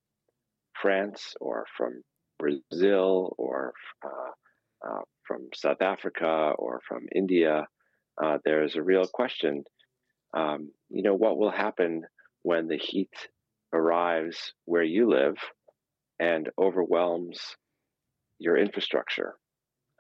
France 0.80 1.34
or 1.40 1.66
from 1.78 2.04
Brazil 2.38 3.34
or 3.38 3.74
uh, 4.06 4.88
uh, 4.88 5.02
from 5.26 5.48
South 5.56 5.82
Africa 5.82 6.54
or 6.58 6.82
from 6.88 7.08
India, 7.16 7.66
uh, 8.22 8.38
there's 8.44 8.76
a 8.76 8.84
real 8.84 9.06
question. 9.06 9.64
Um, 10.36 10.72
you 10.90 11.02
know, 11.02 11.16
what 11.16 11.38
will 11.38 11.52
happen 11.52 12.04
when 12.44 12.68
the 12.68 12.78
heat 12.78 13.14
arrives 13.74 14.54
where 14.66 14.84
you 14.84 15.10
live 15.10 15.36
and 16.20 16.50
overwhelms 16.58 17.40
your 18.40 18.58
infrastructure, 18.58 19.36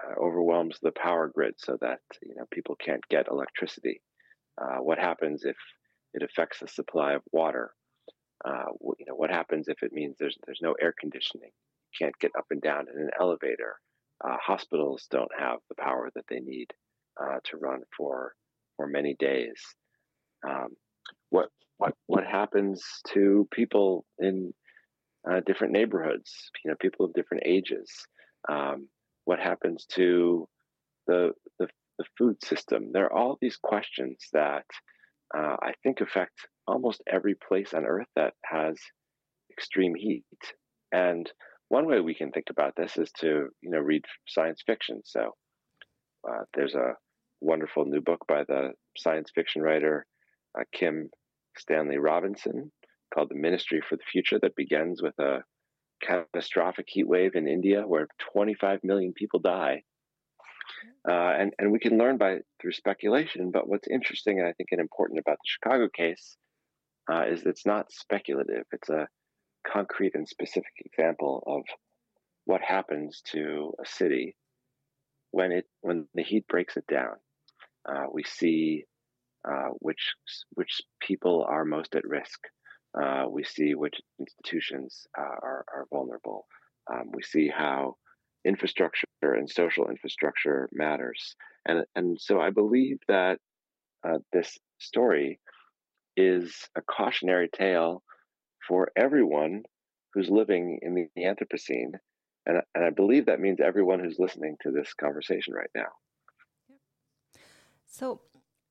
uh, 0.03 0.19
overwhelms 0.19 0.77
the 0.81 0.91
power 0.91 1.29
grid 1.33 1.55
so 1.57 1.77
that 1.81 1.99
you 2.21 2.35
know 2.35 2.45
people 2.51 2.75
can't 2.75 3.07
get 3.09 3.27
electricity. 3.29 4.01
Uh, 4.59 4.77
what 4.77 4.99
happens 4.99 5.43
if 5.43 5.57
it 6.13 6.23
affects 6.23 6.59
the 6.59 6.67
supply 6.67 7.13
of 7.13 7.21
water? 7.31 7.71
Uh, 8.45 8.71
you 8.99 9.05
know 9.07 9.15
what 9.15 9.31
happens 9.31 9.67
if 9.67 9.81
it 9.83 9.91
means 9.91 10.15
there's 10.19 10.37
there's 10.45 10.61
no 10.61 10.75
air 10.81 10.93
conditioning, 10.99 11.49
you 11.49 12.05
can't 12.05 12.19
get 12.19 12.31
up 12.37 12.45
and 12.51 12.61
down 12.61 12.85
in 12.93 13.01
an 13.01 13.09
elevator. 13.19 13.77
Uh, 14.23 14.37
hospitals 14.41 15.07
don't 15.11 15.31
have 15.37 15.59
the 15.69 15.75
power 15.75 16.09
that 16.15 16.25
they 16.27 16.39
need 16.39 16.67
uh, 17.21 17.37
to 17.43 17.57
run 17.57 17.81
for 17.95 18.33
for 18.75 18.87
many 18.87 19.15
days. 19.19 19.61
Um, 20.47 20.69
what 21.29 21.49
what 21.77 21.93
what 22.07 22.25
happens 22.25 22.83
to 23.13 23.47
people 23.51 24.05
in 24.19 24.53
uh, 25.29 25.41
different 25.45 25.73
neighborhoods? 25.73 26.31
You 26.63 26.71
know, 26.71 26.77
people 26.79 27.05
of 27.05 27.13
different 27.13 27.43
ages. 27.45 27.91
Um, 28.49 28.87
what 29.25 29.39
happens 29.39 29.85
to 29.93 30.47
the, 31.05 31.31
the, 31.59 31.67
the 31.97 32.05
food 32.17 32.37
system? 32.43 32.91
There 32.93 33.05
are 33.05 33.13
all 33.13 33.37
these 33.41 33.57
questions 33.61 34.17
that 34.31 34.63
uh, 35.37 35.57
I 35.61 35.73
think 35.83 35.99
affect 35.99 36.47
almost 36.65 37.03
every 37.11 37.35
place 37.35 37.73
on 37.73 37.85
Earth 37.85 38.07
that 38.15 38.33
has 38.45 38.77
extreme 39.51 39.95
heat. 39.95 40.23
And 40.93 41.29
one 41.67 41.87
way 41.87 41.99
we 41.99 42.15
can 42.15 42.31
think 42.31 42.45
about 42.49 42.73
this 42.77 42.97
is 42.97 43.11
to 43.19 43.49
you 43.61 43.69
know 43.69 43.79
read 43.79 44.05
science 44.27 44.61
fiction. 44.65 45.01
So 45.03 45.31
uh, 46.27 46.43
there's 46.53 46.75
a 46.75 46.93
wonderful 47.41 47.85
new 47.85 48.01
book 48.01 48.21
by 48.27 48.43
the 48.47 48.71
science 48.97 49.29
fiction 49.35 49.61
writer 49.61 50.05
uh, 50.57 50.63
Kim 50.73 51.09
Stanley 51.57 51.97
Robinson 51.97 52.71
called 53.13 53.29
The 53.29 53.35
Ministry 53.35 53.81
for 53.87 53.95
the 53.95 54.03
Future 54.11 54.39
that 54.41 54.55
begins 54.55 55.01
with 55.01 55.17
a 55.19 55.39
catastrophic 56.01 56.85
heat 56.87 57.07
wave 57.07 57.35
in 57.35 57.47
India 57.47 57.81
where 57.81 58.07
25 58.33 58.79
million 58.83 59.13
people 59.13 59.39
die. 59.39 59.83
Uh, 61.09 61.33
and, 61.39 61.53
and 61.57 61.71
we 61.71 61.79
can 61.79 61.97
learn 61.97 62.17
by 62.17 62.37
through 62.61 62.73
speculation. 62.73 63.51
But 63.51 63.67
what's 63.67 63.87
interesting 63.87 64.39
and 64.39 64.47
I 64.47 64.53
think 64.53 64.69
and 64.71 64.81
important 64.81 65.19
about 65.19 65.37
the 65.37 65.47
Chicago 65.47 65.87
case 65.89 66.37
uh, 67.11 67.23
is 67.27 67.43
it's 67.45 67.65
not 67.65 67.91
speculative. 67.91 68.63
It's 68.71 68.89
a 68.89 69.07
concrete 69.65 70.13
and 70.15 70.27
specific 70.27 70.71
example 70.85 71.43
of 71.47 71.61
what 72.45 72.61
happens 72.61 73.21
to 73.31 73.73
a 73.83 73.87
city 73.87 74.35
when 75.31 75.51
it 75.51 75.65
when 75.81 76.07
the 76.13 76.23
heat 76.23 76.47
breaks 76.47 76.77
it 76.77 76.85
down. 76.87 77.15
Uh, 77.87 78.05
we 78.11 78.23
see 78.23 78.83
uh, 79.49 79.69
which 79.79 80.13
which 80.53 80.81
people 80.99 81.45
are 81.47 81.65
most 81.65 81.95
at 81.95 82.07
risk. 82.07 82.39
Uh, 82.99 83.25
we 83.29 83.43
see 83.43 83.75
which 83.75 83.99
institutions 84.19 85.05
uh, 85.17 85.21
are, 85.21 85.65
are 85.73 85.85
vulnerable. 85.91 86.47
Um, 86.91 87.11
we 87.13 87.21
see 87.21 87.47
how 87.47 87.95
infrastructure 88.45 89.05
and 89.21 89.49
social 89.49 89.89
infrastructure 89.89 90.69
matters. 90.71 91.35
And, 91.65 91.83
and 91.95 92.19
so 92.19 92.39
I 92.39 92.49
believe 92.49 92.97
that 93.07 93.39
uh, 94.07 94.19
this 94.31 94.57
story 94.79 95.39
is 96.15 96.55
a 96.75 96.81
cautionary 96.81 97.49
tale 97.53 98.03
for 98.67 98.91
everyone 98.95 99.63
who's 100.13 100.29
living 100.29 100.79
in 100.81 100.95
the, 100.95 101.07
the 101.15 101.23
Anthropocene. 101.23 101.93
And, 102.45 102.61
and 102.73 102.85
I 102.85 102.89
believe 102.89 103.25
that 103.25 103.41
means 103.41 103.59
everyone 103.59 103.99
who's 103.99 104.17
listening 104.17 104.55
to 104.61 104.71
this 104.71 104.93
conversation 104.93 105.53
right 105.53 105.69
now. 105.75 105.89
So, 107.85 108.21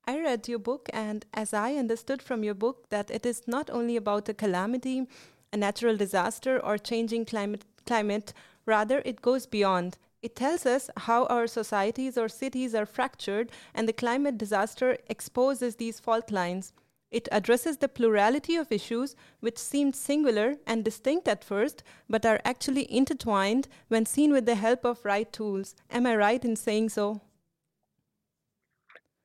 I 0.09 0.21
read 0.21 0.47
your 0.47 0.61
book, 0.61 0.89
and 0.93 1.27
as 1.35 1.53
I 1.53 1.75
understood 1.75 2.23
from 2.23 2.45
your 2.45 2.55
book, 2.55 2.89
that 2.91 3.11
it 3.11 3.27
is 3.27 3.49
not 3.49 3.69
only 3.71 3.97
about 3.97 4.29
a 4.29 4.35
calamity, 4.35 5.09
a 5.53 5.57
natural 5.57 5.97
disaster, 5.97 6.65
or 6.65 6.79
changing 6.79 7.25
climate, 7.25 7.65
climate, 7.87 8.33
rather, 8.67 9.03
it 9.05 9.21
goes 9.21 9.47
beyond. 9.47 9.99
It 10.23 10.37
tells 10.37 10.65
us 10.65 10.91
how 10.97 11.27
our 11.27 11.49
societies 11.49 12.17
or 12.17 12.29
cities 12.29 12.73
are 12.73 12.87
fractured, 12.87 13.51
and 13.75 13.89
the 13.89 13.93
climate 13.93 14.39
disaster 14.39 14.97
exposes 15.09 15.77
these 15.77 15.99
fault 15.99 16.31
lines. 16.31 16.73
It 17.11 17.29
addresses 17.33 17.79
the 17.79 17.89
plurality 17.89 18.57
of 18.57 18.71
issues 18.71 19.17
which 19.41 19.59
seemed 19.59 19.97
singular 19.97 20.57
and 20.67 20.85
distinct 20.85 21.27
at 21.27 21.45
first, 21.45 21.83
but 22.09 22.25
are 22.25 22.41
actually 22.45 22.93
intertwined 22.93 23.67
when 23.89 24.07
seen 24.07 24.33
with 24.33 24.47
the 24.47 24.55
help 24.55 24.85
of 24.85 25.05
right 25.05 25.33
tools. 25.33 25.75
Am 25.91 26.07
I 26.07 26.15
right 26.15 26.45
in 26.45 26.55
saying 26.57 26.91
so? 26.91 27.21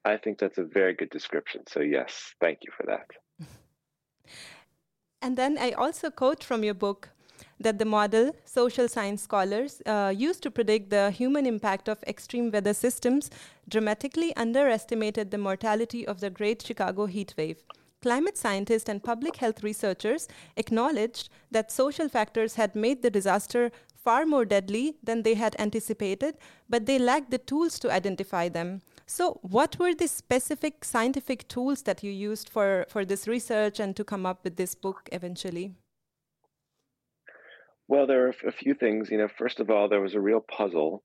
I 0.03 0.17
think 0.17 0.39
that's 0.39 0.57
a 0.57 0.63
very 0.63 0.93
good 0.93 1.09
description. 1.09 1.61
So, 1.67 1.81
yes, 1.81 2.33
thank 2.39 2.59
you 2.63 2.71
for 2.75 2.85
that. 2.87 3.07
And 5.21 5.37
then 5.37 5.57
I 5.59 5.71
also 5.71 6.09
quote 6.09 6.43
from 6.43 6.63
your 6.63 6.73
book 6.73 7.09
that 7.59 7.77
the 7.77 7.85
model 7.85 8.35
social 8.45 8.87
science 8.87 9.21
scholars 9.21 9.81
uh, 9.85 10.11
used 10.15 10.41
to 10.43 10.51
predict 10.51 10.89
the 10.89 11.11
human 11.11 11.45
impact 11.45 11.87
of 11.87 12.03
extreme 12.07 12.49
weather 12.51 12.73
systems 12.73 13.29
dramatically 13.69 14.35
underestimated 14.35 15.29
the 15.29 15.37
mortality 15.37 16.07
of 16.07 16.19
the 16.19 16.29
Great 16.29 16.61
Chicago 16.61 17.05
heat 17.05 17.35
wave. 17.37 17.63
Climate 18.01 18.35
scientists 18.35 18.89
and 18.89 19.03
public 19.03 19.35
health 19.35 19.61
researchers 19.61 20.27
acknowledged 20.57 21.29
that 21.51 21.71
social 21.71 22.09
factors 22.09 22.55
had 22.55 22.75
made 22.75 23.03
the 23.03 23.11
disaster 23.11 23.71
far 23.93 24.25
more 24.25 24.45
deadly 24.45 24.95
than 25.03 25.21
they 25.21 25.35
had 25.35 25.55
anticipated, 25.59 26.35
but 26.67 26.87
they 26.87 26.97
lacked 26.97 27.29
the 27.29 27.37
tools 27.37 27.77
to 27.77 27.91
identify 27.91 28.49
them. 28.49 28.81
So, 29.13 29.39
what 29.41 29.77
were 29.77 29.93
the 29.93 30.07
specific 30.07 30.85
scientific 30.85 31.49
tools 31.49 31.81
that 31.81 32.01
you 32.01 32.09
used 32.09 32.47
for, 32.47 32.85
for 32.87 33.03
this 33.03 33.27
research 33.27 33.77
and 33.77 33.93
to 33.97 34.05
come 34.05 34.25
up 34.25 34.45
with 34.45 34.55
this 34.55 34.73
book 34.73 35.09
eventually? 35.11 35.75
Well, 37.89 38.07
there 38.07 38.27
are 38.27 38.33
a 38.47 38.53
few 38.53 38.73
things. 38.73 39.11
You 39.11 39.17
know, 39.17 39.27
first 39.27 39.59
of 39.59 39.69
all, 39.69 39.89
there 39.89 39.99
was 39.99 40.15
a 40.15 40.21
real 40.21 40.39
puzzle 40.39 41.03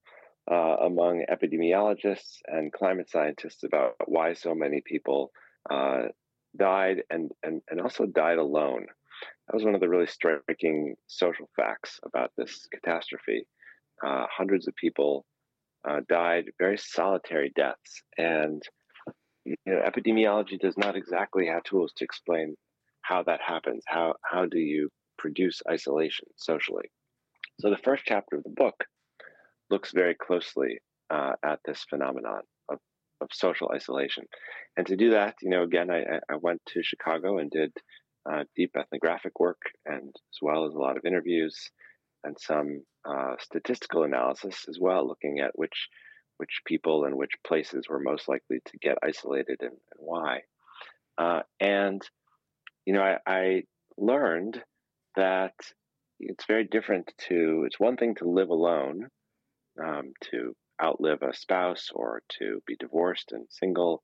uh, 0.48 0.76
among 0.86 1.24
epidemiologists 1.28 2.36
and 2.46 2.72
climate 2.72 3.10
scientists 3.10 3.64
about 3.64 3.94
why 4.04 4.34
so 4.34 4.54
many 4.54 4.82
people 4.86 5.32
uh, 5.68 6.02
died 6.56 7.02
and, 7.10 7.32
and, 7.42 7.60
and 7.68 7.80
also 7.80 8.06
died 8.06 8.38
alone. 8.38 8.86
That 9.48 9.54
was 9.54 9.64
one 9.64 9.74
of 9.74 9.80
the 9.80 9.88
really 9.88 10.06
striking 10.06 10.94
social 11.08 11.50
facts 11.56 11.98
about 12.04 12.30
this 12.36 12.68
catastrophe. 12.72 13.48
Uh, 14.00 14.26
hundreds 14.30 14.68
of 14.68 14.76
people 14.76 15.26
uh, 15.88 16.00
died 16.08 16.46
very 16.58 16.78
solitary 16.78 17.52
deaths. 17.54 18.02
And 18.18 18.62
you 19.44 19.56
know, 19.66 19.82
epidemiology 19.86 20.58
does 20.58 20.76
not 20.76 20.96
exactly 20.96 21.46
have 21.46 21.62
tools 21.62 21.92
to 21.96 22.04
explain 22.04 22.56
how 23.02 23.22
that 23.24 23.40
happens. 23.40 23.84
How 23.86 24.14
how 24.24 24.46
do 24.46 24.58
you 24.58 24.90
produce 25.18 25.62
isolation 25.70 26.26
socially? 26.36 26.90
So 27.60 27.70
the 27.70 27.78
first 27.78 28.02
chapter 28.04 28.36
of 28.36 28.44
the 28.44 28.50
book 28.50 28.84
looks 29.70 29.92
very 29.92 30.14
closely 30.14 30.78
uh, 31.10 31.32
at 31.44 31.60
this 31.64 31.84
phenomenon 31.88 32.42
of, 32.68 32.78
of 33.20 33.28
social 33.32 33.70
isolation. 33.74 34.24
And 34.76 34.86
to 34.86 34.96
do 34.96 35.10
that, 35.10 35.36
you 35.42 35.50
know, 35.50 35.62
again, 35.62 35.90
I, 35.90 36.20
I 36.30 36.36
went 36.36 36.60
to 36.68 36.82
Chicago 36.82 37.38
and 37.38 37.50
did 37.50 37.72
uh, 38.30 38.44
deep 38.54 38.72
ethnographic 38.76 39.38
work 39.38 39.60
and 39.86 40.08
as 40.08 40.38
well 40.42 40.66
as 40.66 40.74
a 40.74 40.78
lot 40.78 40.96
of 40.96 41.04
interviews 41.04 41.70
and 42.24 42.36
some 42.38 42.82
uh, 43.08 43.36
statistical 43.40 44.04
analysis 44.04 44.66
as 44.68 44.78
well, 44.80 45.06
looking 45.06 45.40
at 45.40 45.58
which 45.58 45.88
which 46.38 46.60
people 46.66 47.04
and 47.04 47.14
which 47.16 47.32
places 47.46 47.88
were 47.88 47.98
most 47.98 48.28
likely 48.28 48.58
to 48.66 48.76
get 48.78 48.98
isolated 49.02 49.56
and, 49.60 49.70
and 49.70 49.98
why. 49.98 50.40
Uh, 51.16 51.40
and 51.60 52.02
you 52.84 52.92
know, 52.92 53.02
I, 53.02 53.16
I 53.26 53.62
learned 53.96 54.62
that 55.16 55.54
it's 56.20 56.44
very 56.46 56.64
different 56.64 57.12
to. 57.28 57.64
It's 57.66 57.80
one 57.80 57.96
thing 57.96 58.14
to 58.16 58.28
live 58.28 58.50
alone, 58.50 59.08
um, 59.82 60.12
to 60.30 60.54
outlive 60.82 61.22
a 61.22 61.34
spouse, 61.34 61.88
or 61.94 62.22
to 62.38 62.62
be 62.66 62.76
divorced 62.78 63.32
and 63.32 63.46
single, 63.48 64.02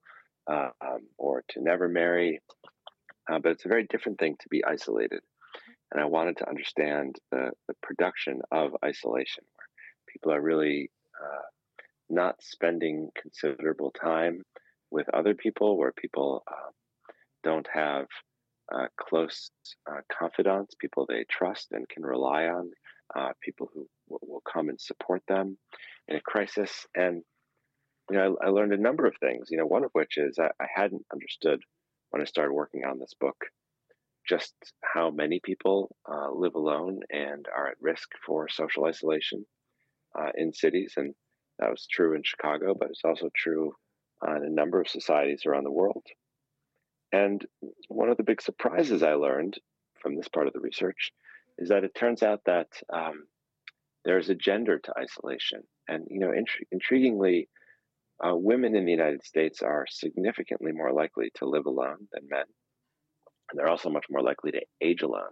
uh, 0.50 0.70
um, 0.80 1.06
or 1.18 1.44
to 1.50 1.62
never 1.62 1.88
marry. 1.88 2.40
Uh, 3.30 3.38
but 3.38 3.52
it's 3.52 3.66
a 3.66 3.68
very 3.68 3.86
different 3.88 4.18
thing 4.18 4.36
to 4.40 4.48
be 4.48 4.64
isolated 4.64 5.20
and 5.92 6.00
I 6.00 6.06
wanted 6.06 6.38
to 6.38 6.48
understand 6.48 7.16
the, 7.30 7.50
the 7.68 7.74
production 7.82 8.40
of 8.50 8.76
isolation, 8.84 9.44
where 9.54 9.66
people 10.08 10.32
are 10.32 10.40
really 10.40 10.90
uh, 11.22 11.42
not 12.08 12.36
spending 12.42 13.10
considerable 13.20 13.90
time 13.90 14.42
with 14.90 15.08
other 15.10 15.34
people, 15.34 15.76
where 15.76 15.92
people 15.92 16.42
uh, 16.50 16.70
don't 17.44 17.68
have 17.72 18.06
uh, 18.74 18.86
close 18.98 19.50
uh, 19.90 20.00
confidants, 20.10 20.74
people 20.80 21.06
they 21.06 21.24
trust 21.30 21.68
and 21.72 21.88
can 21.88 22.02
rely 22.02 22.46
on, 22.46 22.70
uh, 23.14 23.32
people 23.42 23.68
who 23.74 23.86
w- 24.08 24.32
will 24.32 24.42
come 24.50 24.70
and 24.70 24.80
support 24.80 25.22
them 25.28 25.58
in 26.08 26.16
a 26.16 26.20
crisis. 26.20 26.86
And 26.94 27.22
you 28.10 28.16
know, 28.16 28.36
I, 28.42 28.46
I, 28.46 28.50
learned 28.50 28.72
a 28.72 28.78
number 28.78 29.06
of 29.06 29.14
things. 29.20 29.48
You 29.50 29.58
know, 29.58 29.66
one 29.66 29.84
of 29.84 29.90
which 29.92 30.16
is 30.16 30.38
I, 30.38 30.50
I 30.58 30.66
hadn't 30.74 31.04
understood 31.12 31.60
when 32.10 32.22
I 32.22 32.24
started 32.24 32.54
working 32.54 32.84
on 32.84 32.98
this 32.98 33.14
book 33.20 33.36
just 34.28 34.54
how 34.94 35.10
many 35.10 35.40
people 35.44 35.94
uh, 36.10 36.30
live 36.32 36.54
alone 36.54 37.00
and 37.10 37.46
are 37.56 37.68
at 37.68 37.76
risk 37.80 38.08
for 38.24 38.48
social 38.48 38.84
isolation 38.84 39.44
uh, 40.18 40.30
in 40.36 40.52
cities. 40.52 40.94
And 40.96 41.14
that 41.58 41.70
was 41.70 41.86
true 41.90 42.14
in 42.14 42.22
Chicago, 42.24 42.74
but 42.78 42.90
it's 42.90 43.04
also 43.04 43.30
true 43.36 43.72
in 44.26 44.44
a 44.44 44.50
number 44.50 44.80
of 44.80 44.88
societies 44.88 45.42
around 45.46 45.64
the 45.64 45.70
world. 45.72 46.04
And 47.12 47.44
one 47.88 48.08
of 48.08 48.16
the 48.16 48.22
big 48.22 48.40
surprises 48.40 49.02
I 49.02 49.14
learned 49.14 49.58
from 50.00 50.16
this 50.16 50.28
part 50.28 50.46
of 50.46 50.52
the 50.52 50.60
research 50.60 51.12
is 51.58 51.68
that 51.68 51.84
it 51.84 51.94
turns 51.94 52.22
out 52.22 52.40
that 52.46 52.68
um, 52.92 53.24
there's 54.04 54.30
a 54.30 54.34
gender 54.34 54.78
to 54.78 54.94
isolation. 54.98 55.62
And, 55.88 56.06
you 56.08 56.20
know, 56.20 56.30
intri- 56.30 56.68
intriguingly, 56.72 57.48
uh, 58.24 58.36
women 58.36 58.76
in 58.76 58.84
the 58.84 58.92
United 58.92 59.24
States 59.24 59.60
are 59.62 59.84
significantly 59.88 60.72
more 60.72 60.92
likely 60.92 61.30
to 61.36 61.48
live 61.48 61.66
alone 61.66 62.08
than 62.12 62.28
men 62.30 62.44
and 63.52 63.58
they're 63.58 63.68
also 63.68 63.90
much 63.90 64.06
more 64.10 64.22
likely 64.22 64.50
to 64.52 64.62
age 64.80 65.02
alone. 65.02 65.30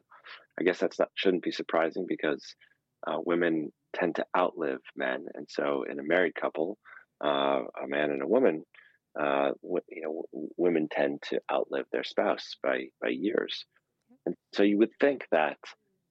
I 0.59 0.63
guess 0.63 0.79
that's 0.79 0.99
not 0.99 1.09
shouldn't 1.15 1.43
be 1.43 1.53
surprising 1.53 2.05
because 2.07 2.55
uh, 3.07 3.19
women 3.25 3.73
tend 3.95 4.17
to 4.17 4.27
outlive 4.37 4.81
men, 4.97 5.27
and 5.35 5.47
so 5.49 5.85
in 5.91 5.99
a 5.99 6.05
married 6.05 6.35
couple, 6.35 6.79
uh, 7.25 7.63
a 7.83 7.87
man 7.89 8.11
and 8.11 8.23
a 8.23 8.27
woman, 8.27 8.65
uh, 9.19 9.51
w- 9.63 9.85
you 9.89 10.03
know, 10.03 10.23
w- 10.33 10.51
women 10.57 10.89
tend 10.91 11.23
to 11.23 11.41
outlive 11.51 11.87
their 11.93 12.05
spouse 12.05 12.57
by 12.63 12.85
by 13.01 13.09
years, 13.09 13.65
and 14.27 14.37
so 14.53 14.63
you 14.63 14.79
would 14.79 14.93
think 15.01 15.27
that 15.33 15.59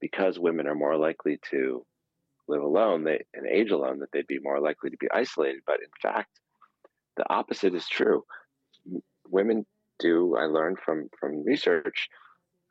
because 0.02 0.40
women 0.40 0.68
are 0.68 0.76
more 0.76 0.98
likely 0.98 1.40
to 1.52 1.86
live 2.48 2.64
alone 2.64 3.04
they, 3.04 3.24
and 3.34 3.46
age 3.48 3.70
alone, 3.70 4.00
that 4.00 4.10
they'd 4.12 4.28
be 4.28 4.40
more 4.42 4.60
likely 4.60 4.90
to 4.90 4.98
be 4.98 5.08
isolated. 5.14 5.62
But 5.66 5.82
in 5.82 5.92
fact, 6.02 6.40
the 7.18 7.30
opposite 7.30 7.76
is 7.76 7.88
true. 7.88 8.24
Women 9.30 9.66
do, 10.00 10.36
I 10.38 10.46
learned 10.46 10.80
from 10.80 11.10
from 11.20 11.44
research, 11.44 12.10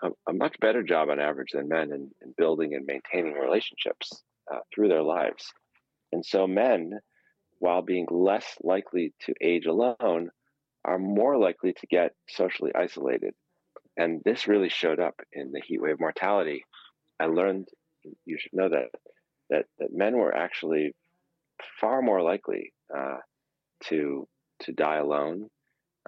a, 0.02 0.10
a 0.28 0.32
much 0.32 0.58
better 0.60 0.82
job 0.82 1.08
on 1.10 1.20
average 1.20 1.52
than 1.52 1.68
men 1.68 1.92
in, 1.92 2.10
in 2.22 2.34
building 2.36 2.74
and 2.74 2.86
maintaining 2.86 3.34
relationships 3.34 4.22
uh, 4.52 4.60
through 4.72 4.88
their 4.88 5.02
lives. 5.02 5.52
And 6.12 6.24
so 6.24 6.46
men, 6.46 6.98
while 7.58 7.82
being 7.82 8.06
less 8.10 8.56
likely 8.62 9.12
to 9.22 9.34
age 9.40 9.66
alone, 9.66 10.30
are 10.84 10.98
more 10.98 11.36
likely 11.36 11.72
to 11.74 11.86
get 11.86 12.12
socially 12.28 12.72
isolated. 12.74 13.34
And 13.96 14.22
this 14.24 14.46
really 14.46 14.68
showed 14.68 15.00
up 15.00 15.20
in 15.32 15.52
the 15.52 15.60
heat 15.60 15.82
wave 15.82 16.00
mortality. 16.00 16.64
I 17.20 17.26
learned, 17.26 17.68
you 18.24 18.38
should 18.38 18.52
know 18.52 18.68
that, 18.68 18.90
that, 19.50 19.66
that 19.80 19.92
men 19.92 20.16
were 20.16 20.34
actually 20.34 20.94
far 21.80 22.00
more 22.00 22.22
likely 22.22 22.72
uh, 22.96 23.18
to, 23.84 24.28
to 24.60 24.72
die 24.72 24.96
alone 24.96 25.48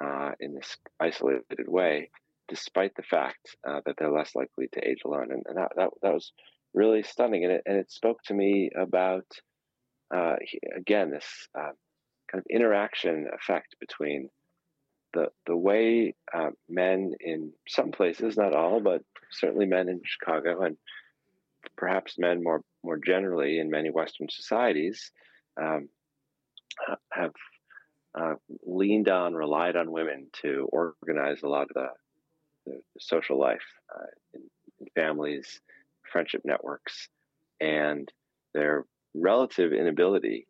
uh, 0.02 0.32
in 0.40 0.54
this 0.54 0.76
isolated 0.98 1.68
way, 1.68 2.10
despite 2.48 2.94
the 2.96 3.02
fact 3.02 3.56
uh, 3.68 3.80
that 3.86 3.96
they're 3.98 4.10
less 4.10 4.34
likely 4.34 4.68
to 4.72 4.88
age 4.88 5.02
alone. 5.04 5.28
And, 5.30 5.42
and 5.46 5.56
that, 5.56 5.72
that, 5.76 5.90
that 6.02 6.14
was 6.14 6.32
really 6.74 7.02
stunning. 7.02 7.44
And 7.44 7.54
it, 7.54 7.62
and 7.66 7.76
it 7.76 7.90
spoke 7.90 8.22
to 8.24 8.34
me 8.34 8.70
about, 8.76 9.26
uh, 10.14 10.36
again, 10.76 11.10
this 11.10 11.48
uh, 11.58 11.72
kind 12.30 12.42
of 12.42 12.46
interaction 12.50 13.26
effect 13.34 13.76
between 13.80 14.28
the, 15.12 15.28
the 15.46 15.56
way 15.56 16.14
uh, 16.32 16.50
men 16.68 17.12
in 17.20 17.52
some 17.68 17.90
places, 17.90 18.36
not 18.36 18.54
all, 18.54 18.80
but 18.80 19.02
certainly 19.32 19.66
men 19.66 19.88
in 19.88 20.00
Chicago 20.04 20.62
and 20.62 20.76
perhaps 21.76 22.18
men 22.18 22.42
more, 22.42 22.62
more 22.84 22.98
generally 22.98 23.58
in 23.58 23.70
many 23.70 23.90
Western 23.90 24.28
societies 24.30 25.10
um, 25.60 25.88
have 27.12 27.32
uh, 28.14 28.34
leaned 28.64 29.08
on, 29.08 29.34
relied 29.34 29.76
on 29.76 29.90
women 29.90 30.26
to 30.42 30.68
organize 30.72 31.42
a 31.42 31.48
lot 31.48 31.62
of 31.62 31.74
the, 31.74 31.88
the 32.66 32.80
social 32.98 33.38
life 33.38 33.64
uh, 33.94 34.06
in, 34.34 34.42
in, 34.80 34.86
families, 34.94 35.60
friendship 36.10 36.42
networks, 36.44 37.08
and 37.60 38.10
their 38.54 38.84
relative 39.14 39.72
inability 39.72 40.46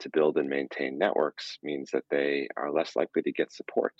to 0.00 0.10
build 0.10 0.36
and 0.36 0.48
maintain 0.48 0.98
networks 0.98 1.58
means 1.62 1.90
that 1.92 2.04
they 2.10 2.48
are 2.56 2.72
less 2.72 2.96
likely 2.96 3.22
to 3.22 3.32
get 3.32 3.52
support 3.52 3.94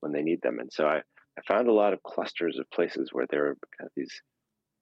when 0.00 0.12
they 0.12 0.22
need 0.22 0.42
them. 0.42 0.58
And 0.58 0.72
so 0.72 0.86
I, 0.86 0.96
I 1.38 1.42
found 1.46 1.68
a 1.68 1.72
lot 1.72 1.92
of 1.92 2.02
clusters 2.02 2.58
of 2.58 2.70
places 2.70 3.10
where 3.12 3.26
there 3.30 3.46
are 3.46 3.56
kind 3.78 3.86
of 3.86 3.92
these 3.96 4.20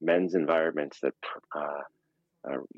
men's 0.01 0.35
environments 0.35 0.99
that 1.01 1.15
uh, 1.55 1.83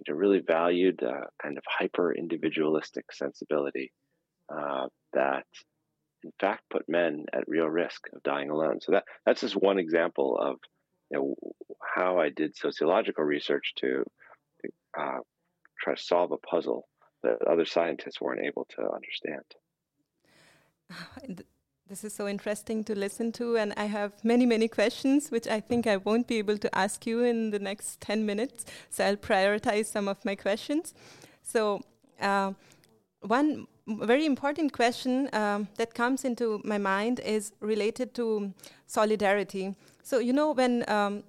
really 0.09 0.41
valued 0.41 1.03
uh, 1.03 1.27
kind 1.41 1.57
of 1.57 1.63
hyper 1.69 2.13
individualistic 2.13 3.13
sensibility 3.13 3.93
uh, 4.57 4.87
that 5.13 5.47
in 6.25 6.33
fact 6.41 6.63
put 6.71 6.89
men 6.89 7.25
at 7.33 7.49
real 7.49 7.69
risk 7.69 8.09
of 8.13 8.23
dying 8.23 8.51
alone. 8.51 8.81
So 8.81 8.93
that 8.93 9.05
that's 9.27 9.41
just 9.41 9.57
one 9.57 9.79
example 9.79 10.39
of 10.39 10.59
you 11.11 11.19
know, 11.19 11.35
how 11.95 12.19
I 12.19 12.31
did 12.31 12.57
sociological 12.57 13.25
research 13.25 13.75
to 13.77 14.05
uh, 14.99 15.19
try 15.79 15.95
to 15.95 16.03
solve 16.03 16.33
a 16.33 16.39
puzzle 16.39 16.89
that 17.23 17.43
other 17.47 17.65
scientists 17.65 18.21
weren't 18.21 18.45
able 18.45 18.67
to 18.77 18.83
understand. 18.91 19.45
This 21.89 22.05
is 22.05 22.15
so 22.15 22.27
interesting 22.27 22.85
to 22.85 22.95
listen 22.95 23.33
to, 23.33 23.57
and 23.59 23.75
I 23.77 23.85
have 23.85 24.13
many, 24.25 24.47
many 24.47 24.67
questions, 24.67 25.31
which 25.31 25.47
I 25.47 25.61
think 25.61 25.87
I 25.87 25.99
won't 25.99 26.27
be 26.27 26.39
able 26.39 26.57
to 26.57 26.75
ask 26.75 27.05
you 27.07 27.23
in 27.23 27.51
the 27.51 27.59
next 27.59 28.01
10 28.01 28.25
minutes. 28.25 28.65
So 28.89 29.05
I'll 29.05 29.17
prioritize 29.17 29.87
some 29.87 30.09
of 30.09 30.25
my 30.25 30.35
questions. 30.35 30.95
So, 31.43 31.83
uh, 32.19 32.53
one 33.21 33.67
very 33.87 34.27
important 34.27 34.73
question 34.73 35.29
um, 35.33 35.69
that 35.77 35.95
comes 35.95 36.25
into 36.25 36.61
my 36.65 36.79
mind 36.79 37.21
is 37.21 37.53
related 37.61 38.15
to 38.15 38.53
solidarity. 38.87 39.75
So, 40.03 40.19
you 40.19 40.33
know, 40.33 40.53
when 40.53 40.89
um, 40.89 41.25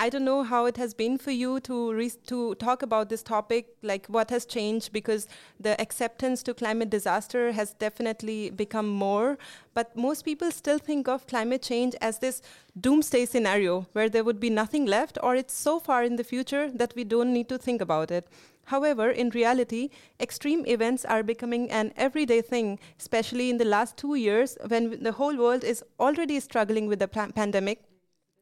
I 0.00 0.10
don't 0.10 0.24
know 0.24 0.44
how 0.44 0.66
it 0.66 0.76
has 0.76 0.94
been 0.94 1.18
for 1.18 1.32
you 1.32 1.58
to 1.60 2.08
to 2.28 2.54
talk 2.54 2.82
about 2.82 3.08
this 3.08 3.22
topic, 3.22 3.74
like 3.82 4.06
what 4.06 4.30
has 4.30 4.46
changed 4.46 4.92
because 4.92 5.26
the 5.58 5.78
acceptance 5.80 6.44
to 6.44 6.54
climate 6.54 6.88
disaster 6.88 7.50
has 7.50 7.74
definitely 7.74 8.50
become 8.50 8.88
more. 8.88 9.38
But 9.74 9.96
most 9.96 10.24
people 10.24 10.52
still 10.52 10.78
think 10.78 11.08
of 11.08 11.26
climate 11.26 11.62
change 11.62 11.96
as 12.00 12.20
this 12.20 12.42
doomsday 12.80 13.26
scenario 13.26 13.86
where 13.92 14.08
there 14.08 14.22
would 14.22 14.38
be 14.38 14.50
nothing 14.50 14.86
left, 14.86 15.18
or 15.20 15.34
it's 15.34 15.54
so 15.54 15.80
far 15.80 16.04
in 16.04 16.14
the 16.14 16.24
future 16.24 16.70
that 16.70 16.94
we 16.94 17.02
don't 17.02 17.32
need 17.32 17.48
to 17.48 17.58
think 17.58 17.80
about 17.80 18.12
it. 18.12 18.28
However, 18.68 19.10
in 19.10 19.30
reality, 19.30 19.88
extreme 20.20 20.66
events 20.66 21.06
are 21.06 21.22
becoming 21.22 21.70
an 21.70 21.94
everyday 21.96 22.42
thing, 22.42 22.78
especially 22.98 23.48
in 23.48 23.56
the 23.56 23.64
last 23.64 23.96
two 23.96 24.14
years 24.14 24.58
when 24.66 25.02
the 25.02 25.12
whole 25.12 25.34
world 25.34 25.64
is 25.64 25.82
already 25.98 26.38
struggling 26.38 26.86
with 26.86 26.98
the 26.98 27.08
pandemic. 27.08 27.84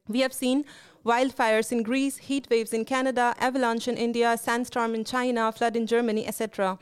We 0.09 0.21
have 0.21 0.33
seen 0.33 0.65
wildfires 1.05 1.71
in 1.71 1.85
Greece, 1.85 2.17
heat 2.17 2.49
waves 2.51 2.73
in 2.73 2.85
Canada, 2.85 3.37
avalanche 3.39 3.87
in 3.87 3.97
India, 3.97 4.37
sandstorm 4.37 4.97
in 4.97 5.05
China, 5.05 5.53
flood 5.53 5.77
in 5.77 5.87
Germany, 5.87 6.27
etc. 6.27 6.77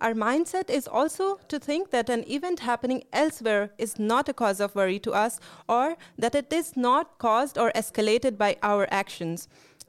Our 0.00 0.14
mindset 0.14 0.70
is 0.70 0.88
also 0.88 1.40
to 1.48 1.58
think 1.58 1.90
that 1.90 2.08
an 2.08 2.24
event 2.30 2.60
happening 2.60 3.04
elsewhere 3.12 3.70
is 3.76 3.98
not 3.98 4.30
a 4.30 4.32
cause 4.32 4.60
of 4.60 4.74
worry 4.74 4.98
to 5.00 5.12
us 5.12 5.40
or 5.68 5.96
that 6.16 6.34
it 6.34 6.50
is 6.52 6.74
not 6.74 7.18
caused 7.18 7.58
or 7.58 7.70
escalated 7.74 8.38
by 8.38 8.56
our 8.62 8.88
actions. 8.90 9.46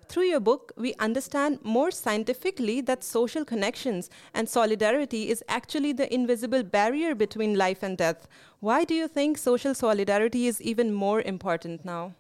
Through 0.09 0.23
your 0.23 0.39
book, 0.39 0.71
we 0.75 0.95
understand 0.95 1.59
more 1.63 1.91
scientifically 1.91 2.81
that 2.81 3.03
social 3.03 3.45
connections 3.45 4.09
and 4.33 4.49
solidarity 4.49 5.29
is 5.29 5.43
actually 5.47 5.93
the 5.93 6.11
invisible 6.11 6.63
barrier 6.63 7.13
between 7.13 7.53
life 7.55 7.83
and 7.83 7.95
death. 7.95 8.27
Why 8.59 8.85
do 8.85 8.95
you 8.95 9.07
think 9.07 9.37
social 9.37 9.75
solidarity 9.75 10.47
is 10.47 10.63
even 10.63 10.91
more 10.91 11.21
important 11.21 11.85
now? 11.85 12.15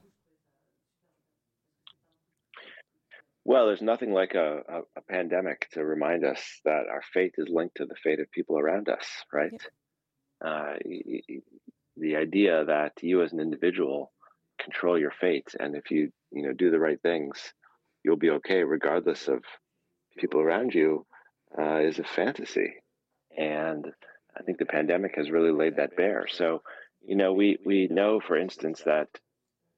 Well, 3.43 3.65
there's 3.65 3.81
nothing 3.81 4.13
like 4.13 4.35
a, 4.35 4.61
a, 4.69 4.79
a, 4.95 5.01
pandemic 5.09 5.67
to 5.71 5.83
remind 5.83 6.23
us 6.23 6.39
that 6.65 6.83
our 6.87 7.01
fate 7.11 7.33
is 7.39 7.49
linked 7.49 7.77
to 7.77 7.85
the 7.85 7.95
fate 8.03 8.19
of 8.19 8.29
people 8.29 8.59
around 8.59 8.89
us, 8.89 9.07
right? 9.33 9.59
Uh, 10.45 10.75
the 11.97 12.15
idea 12.15 12.65
that 12.65 12.93
you 13.01 13.23
as 13.23 13.33
an 13.33 13.39
individual 13.39 14.11
control 14.61 14.99
your 14.99 15.13
fate, 15.19 15.55
and 15.59 15.75
if 15.75 15.89
you 15.89 16.11
you 16.31 16.43
know 16.43 16.53
do 16.53 16.69
the 16.69 16.79
right 16.79 17.01
things, 17.01 17.53
you'll 18.03 18.17
be 18.17 18.31
okay 18.31 18.63
regardless 18.63 19.27
of 19.27 19.43
people 20.17 20.41
around 20.41 20.73
you, 20.73 21.05
uh, 21.57 21.79
is 21.79 21.99
a 21.99 22.03
fantasy, 22.03 22.73
and 23.37 23.85
I 24.37 24.43
think 24.43 24.57
the 24.57 24.65
pandemic 24.65 25.15
has 25.15 25.31
really 25.31 25.51
laid 25.51 25.77
that 25.77 25.95
bare. 25.95 26.27
So, 26.29 26.61
you 27.01 27.15
know, 27.15 27.33
we 27.33 27.57
we 27.65 27.87
know, 27.87 28.19
for 28.19 28.37
instance, 28.37 28.83
that 28.85 29.07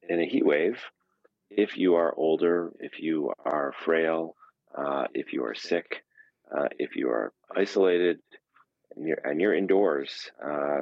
in 0.07 0.19
a 0.19 0.25
heat 0.25 0.45
wave, 0.45 0.79
if 1.49 1.77
you 1.77 1.95
are 1.95 2.13
older, 2.15 2.71
if 2.79 2.99
you 2.99 3.31
are 3.45 3.73
frail, 3.86 4.36
uh, 4.77 5.05
if 5.13 5.34
you 5.34 5.45
are 5.45 5.55
sick, 5.55 6.03
uh, 6.55 6.67
if 6.79 6.95
you 6.95 7.10
are 7.10 7.34
isolated, 7.55 8.19
and 8.95 9.07
you're, 9.07 9.19
and 9.23 9.39
you're 9.39 9.53
indoors, 9.53 10.31
uh, 10.43 10.79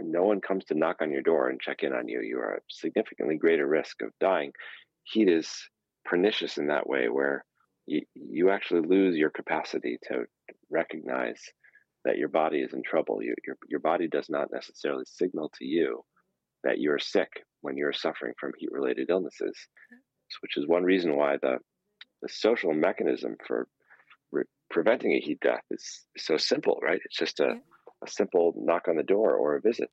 no 0.00 0.24
one 0.24 0.40
comes 0.40 0.64
to 0.66 0.74
knock 0.74 0.96
on 1.00 1.10
your 1.10 1.22
door 1.22 1.48
and 1.48 1.60
check 1.60 1.82
in 1.82 1.92
on 1.92 2.08
you. 2.08 2.20
You 2.20 2.38
are 2.38 2.56
at 2.56 2.62
significantly 2.68 3.36
greater 3.36 3.66
risk 3.66 4.02
of 4.02 4.10
dying. 4.20 4.52
Heat 5.04 5.28
is 5.28 5.50
pernicious 6.04 6.58
in 6.58 6.68
that 6.68 6.88
way, 6.88 7.08
where 7.08 7.44
you, 7.86 8.02
you 8.14 8.50
actually 8.50 8.86
lose 8.86 9.16
your 9.16 9.30
capacity 9.30 9.98
to 10.08 10.24
recognize 10.70 11.40
that 12.04 12.18
your 12.18 12.28
body 12.28 12.58
is 12.58 12.72
in 12.72 12.82
trouble. 12.82 13.22
You, 13.22 13.34
your, 13.46 13.56
your 13.68 13.80
body 13.80 14.08
does 14.08 14.28
not 14.28 14.52
necessarily 14.52 15.04
signal 15.06 15.50
to 15.58 15.64
you 15.64 16.02
that 16.62 16.78
you're 16.78 16.98
sick 16.98 17.28
when 17.60 17.76
you're 17.76 17.92
suffering 17.92 18.34
from 18.38 18.52
heat 18.58 18.70
related 18.72 19.10
illnesses, 19.10 19.56
which 20.40 20.56
is 20.56 20.66
one 20.66 20.82
reason 20.82 21.16
why 21.16 21.36
the, 21.40 21.58
the 22.22 22.28
social 22.28 22.72
mechanism 22.72 23.36
for 23.46 23.68
re- 24.32 24.44
preventing 24.70 25.12
a 25.12 25.20
heat 25.20 25.40
death 25.40 25.62
is 25.70 26.04
so 26.16 26.36
simple, 26.36 26.78
right? 26.82 27.00
It's 27.04 27.18
just 27.18 27.40
a, 27.40 27.54
a 28.04 28.10
simple 28.10 28.54
knock 28.56 28.88
on 28.88 28.96
the 28.96 29.02
door 29.02 29.34
or 29.34 29.56
a 29.56 29.60
visit 29.60 29.90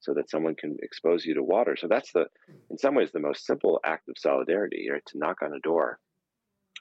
so 0.00 0.14
that 0.14 0.30
someone 0.30 0.54
can 0.54 0.76
expose 0.82 1.24
you 1.24 1.34
to 1.34 1.42
water. 1.42 1.76
So 1.78 1.86
that's 1.88 2.12
the, 2.12 2.26
in 2.70 2.78
some 2.78 2.94
ways, 2.94 3.10
the 3.12 3.20
most 3.20 3.46
simple 3.46 3.80
act 3.84 4.08
of 4.08 4.16
solidarity, 4.18 4.88
right? 4.90 5.02
To 5.08 5.18
knock 5.18 5.42
on 5.42 5.52
a 5.54 5.60
door 5.60 5.98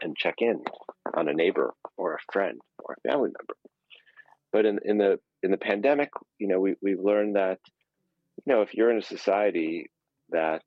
and 0.02 0.16
check 0.18 0.36
in 0.40 0.62
on 1.16 1.28
a 1.28 1.34
neighbor 1.34 1.74
or 1.98 2.14
a 2.14 2.32
friend 2.32 2.60
or 2.84 2.96
a 2.96 3.10
family 3.10 3.30
member. 3.30 3.56
But 4.52 4.66
in, 4.66 4.80
in 4.84 4.98
the 4.98 5.20
in 5.44 5.52
the 5.52 5.58
pandemic, 5.58 6.10
you 6.38 6.48
know, 6.48 6.60
we, 6.60 6.76
we've 6.82 7.00
learned 7.00 7.36
that, 7.36 7.60
you 8.46 8.54
know, 8.54 8.62
if 8.62 8.74
you're 8.74 8.92
in 8.92 8.98
a 8.98 9.02
society 9.02 9.90
that 10.32 10.64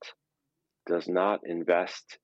does 0.87 1.09
not 1.09 1.41
invest 1.45 2.19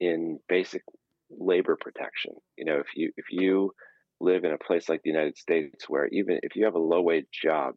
in 0.00 0.38
basic 0.48 0.82
labor 1.30 1.76
protection. 1.80 2.34
You 2.56 2.64
know, 2.64 2.78
if 2.78 2.86
you 2.94 3.12
if 3.16 3.26
you 3.30 3.72
live 4.20 4.44
in 4.44 4.52
a 4.52 4.58
place 4.58 4.88
like 4.88 5.02
the 5.02 5.10
United 5.10 5.36
States 5.36 5.88
where 5.88 6.06
even 6.08 6.38
if 6.42 6.54
you 6.56 6.64
have 6.64 6.74
a 6.74 6.78
low 6.78 7.02
wage 7.02 7.26
job 7.42 7.74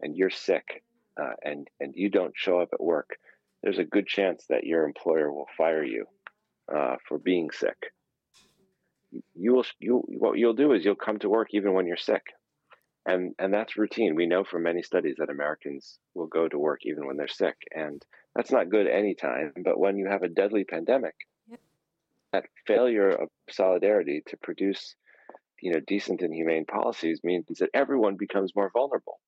and 0.00 0.14
you're 0.16 0.30
sick 0.30 0.82
uh, 1.20 1.34
and 1.42 1.68
and 1.80 1.94
you 1.96 2.08
don't 2.08 2.34
show 2.36 2.60
up 2.60 2.70
at 2.72 2.82
work, 2.82 3.16
there's 3.62 3.78
a 3.78 3.84
good 3.84 4.06
chance 4.06 4.44
that 4.48 4.64
your 4.64 4.84
employer 4.84 5.32
will 5.32 5.48
fire 5.56 5.84
you 5.84 6.06
uh, 6.74 6.96
for 7.08 7.18
being 7.18 7.50
sick. 7.50 7.92
You 9.34 9.54
will 9.54 9.66
you 9.78 10.02
what 10.06 10.38
you'll 10.38 10.54
do 10.54 10.72
is 10.72 10.84
you'll 10.84 10.96
come 10.96 11.18
to 11.20 11.28
work 11.28 11.48
even 11.52 11.72
when 11.72 11.86
you're 11.86 11.96
sick 11.96 12.22
and 13.06 13.34
and 13.38 13.54
that's 13.54 13.76
routine 13.76 14.14
we 14.14 14.26
know 14.26 14.44
from 14.44 14.64
many 14.64 14.82
studies 14.82 15.14
that 15.18 15.30
americans 15.30 15.98
will 16.14 16.26
go 16.26 16.48
to 16.48 16.58
work 16.58 16.80
even 16.82 17.06
when 17.06 17.16
they're 17.16 17.28
sick 17.28 17.56
and 17.74 18.04
that's 18.34 18.50
not 18.50 18.68
good 18.68 18.86
anytime 18.86 19.52
but 19.64 19.78
when 19.78 19.96
you 19.96 20.06
have 20.06 20.22
a 20.22 20.28
deadly 20.28 20.64
pandemic 20.64 21.14
yep. 21.48 21.60
that 22.32 22.44
failure 22.66 23.08
of 23.08 23.28
solidarity 23.48 24.22
to 24.26 24.36
produce 24.38 24.96
you 25.62 25.72
know 25.72 25.80
decent 25.86 26.20
and 26.20 26.34
humane 26.34 26.66
policies 26.66 27.20
means 27.22 27.46
that 27.60 27.70
everyone 27.72 28.16
becomes 28.16 28.54
more 28.54 28.70
vulnerable 28.72 29.20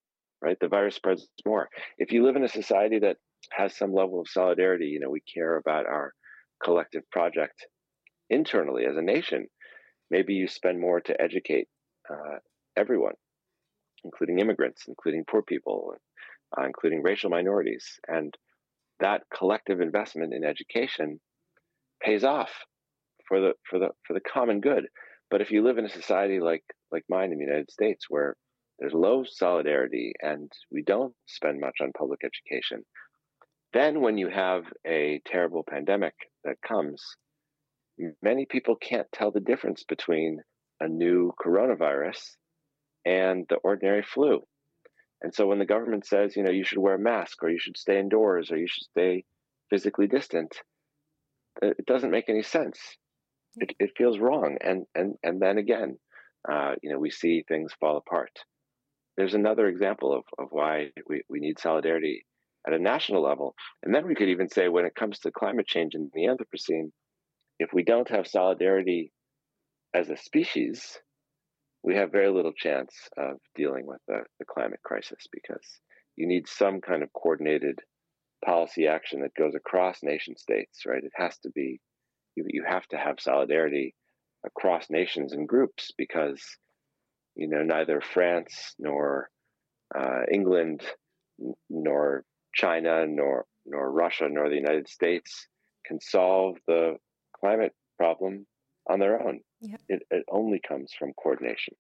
right 0.43 0.59
the 0.61 0.69
virus 0.69 0.95
spreads 0.95 1.27
more 1.47 1.69
if 1.99 2.13
you 2.13 2.25
live 2.25 2.37
in 2.37 2.45
a 2.45 2.49
society 2.49 2.99
that 2.99 3.17
has 3.53 3.77
some 3.77 3.93
level 3.93 4.21
of 4.21 4.29
solidarity 4.29 4.87
you 4.87 5.01
know 5.01 5.11
we 5.11 5.21
care 5.21 5.57
about 5.57 5.87
our 5.87 6.13
collective 6.63 7.09
project 7.11 7.67
internally 8.31 8.85
as 8.85 8.97
a 8.97 9.03
nation 9.03 9.47
maybe 10.11 10.35
you 10.35 10.49
spend 10.49 10.81
more 10.81 11.01
to 11.01 11.21
educate 11.21 11.69
uh, 12.11 12.39
everyone 12.77 13.15
including 14.05 14.39
immigrants, 14.39 14.85
including 14.89 15.25
poor 15.29 15.43
people, 15.43 15.95
uh, 16.57 16.65
including 16.65 17.03
racial 17.03 17.31
minorities. 17.31 17.99
And 18.07 18.35
that 19.01 19.23
collective 19.37 19.81
investment 19.81 20.35
in 20.35 20.45
education 20.45 21.21
pays 22.03 22.25
off 22.25 22.51
for 23.27 23.41
the 23.41 23.53
for 23.69 23.79
the 23.79 23.89
for 24.07 24.15
the 24.15 24.21
common 24.21 24.61
good. 24.61 24.87
But 25.31 25.41
if 25.41 25.51
you 25.51 25.63
live 25.63 25.79
in 25.79 25.85
a 25.85 25.91
society 25.91 26.41
like 26.41 26.65
like 26.91 27.05
mine 27.09 27.33
in 27.33 27.39
the 27.39 27.45
United 27.45 27.71
States, 27.71 28.07
where 28.09 28.37
there's 28.79 28.95
low 28.95 29.25
solidarity 29.25 30.13
and 30.21 30.51
we 30.71 30.83
don't 30.83 31.15
spend 31.27 31.61
much 31.61 31.77
on 31.81 31.93
public 31.97 32.21
education, 32.25 32.85
then 33.73 34.01
when 34.01 34.17
you 34.17 34.29
have 34.29 34.65
a 34.87 35.21
terrible 35.27 35.65
pandemic 35.69 36.15
that 36.45 36.57
comes, 36.67 37.03
many 38.23 38.47
people 38.47 38.77
can't 38.77 39.11
tell 39.13 39.31
the 39.31 39.41
difference 39.41 39.85
between 39.85 40.41
a 40.81 40.89
new 40.89 41.33
coronavirus 41.45 42.37
and 43.05 43.47
the 43.49 43.57
ordinary 43.57 44.03
flu. 44.03 44.43
And 45.23 45.35
so 45.35 45.47
when 45.47 45.59
the 45.59 45.67
government 45.67 46.07
says, 46.07 46.37
you 46.37 46.45
know, 46.45 46.51
you 46.53 46.65
should 46.65 46.79
wear 46.79 46.95
a 46.95 46.99
mask 46.99 47.43
or 47.43 47.51
you 47.51 47.59
should 47.59 47.77
stay 47.77 47.99
indoors 47.99 48.51
or 48.51 48.57
you 48.57 48.69
should 48.69 48.85
stay 48.85 49.25
physically 49.69 50.07
distant, 50.07 50.55
it 51.61 51.87
doesn't 51.87 52.13
make 52.13 52.29
any 52.29 52.43
sense. 52.43 52.79
It, 53.57 53.75
it 53.81 53.91
feels 53.97 54.21
wrong. 54.21 54.59
And, 54.61 54.87
and, 54.95 55.17
and 55.25 55.43
then 55.43 55.59
again, 55.59 55.99
uh, 56.49 56.77
you 56.83 56.91
know, 56.91 56.99
we 57.01 57.11
see 57.11 57.45
things 57.49 57.73
fall 57.81 57.97
apart. 57.97 58.31
There's 59.19 59.35
another 59.35 59.67
example 59.67 60.15
of, 60.15 60.23
of 60.39 60.49
why 60.53 60.91
we, 61.09 61.23
we 61.29 61.41
need 61.41 61.59
solidarity 61.59 62.25
at 62.65 62.73
a 62.73 62.79
national 62.79 63.21
level. 63.21 63.57
And 63.83 63.93
then 63.93 64.07
we 64.07 64.15
could 64.15 64.29
even 64.29 64.49
say 64.49 64.69
when 64.69 64.85
it 64.85 64.95
comes 64.95 65.19
to 65.19 65.33
climate 65.33 65.67
change 65.67 65.97
in 65.97 66.09
the 66.15 66.27
Anthropocene, 66.27 66.93
if 67.59 67.71
we 67.73 67.83
don't 67.83 68.09
have 68.11 68.29
solidarity 68.29 69.13
as 69.93 70.09
a 70.09 70.17
species, 70.17 70.99
we 71.83 71.97
have 71.97 72.13
very 72.13 72.29
little 72.31 72.53
chance 72.53 72.95
of 73.17 73.39
dealing 73.57 73.87
with 73.87 73.99
the, 74.07 74.21
the 74.39 74.45
climate 74.45 74.81
crisis 74.85 75.27
because 75.33 75.67
you 76.15 76.29
need 76.29 76.49
some 76.49 76.81
kind 76.81 77.03
of 77.03 77.13
coordinated 77.13 77.81
policy 78.45 78.87
action 78.87 79.23
that 79.23 79.35
goes 79.35 79.57
across 79.57 79.99
nation 80.05 80.37
states, 80.37 80.83
right? 80.87 81.03
It 81.03 81.13
has 81.17 81.37
to 81.39 81.51
be, 81.51 81.81
you, 82.37 82.45
you 82.47 82.65
have 82.69 82.87
to 82.89 82.97
have 82.97 83.17
solidarity 83.19 83.97
across 84.47 84.91
nations 84.91 85.33
and 85.33 85.49
groups 85.49 85.91
because, 85.99 86.41
you 87.39 87.49
know, 87.49 87.63
neither 87.63 88.01
France 88.01 88.75
nor 88.79 89.31
uh, 89.95 90.23
England 90.31 90.83
nor 91.71 92.25
China 92.53 93.07
nor 93.07 93.47
nor 93.65 93.93
Russia 93.93 94.29
nor 94.29 94.49
the 94.49 94.57
United 94.57 94.89
States 94.89 95.47
can 95.87 96.01
solve 96.01 96.57
the 96.67 96.97
climate 97.39 97.75
problem 97.97 98.47
on 98.91 98.99
their 98.99 99.23
own. 99.23 99.41
Yep. 99.61 99.81
It, 99.89 100.03
it 100.11 100.25
only 100.31 100.61
comes 100.67 100.93
from 100.99 101.13
coordination. 101.23 101.75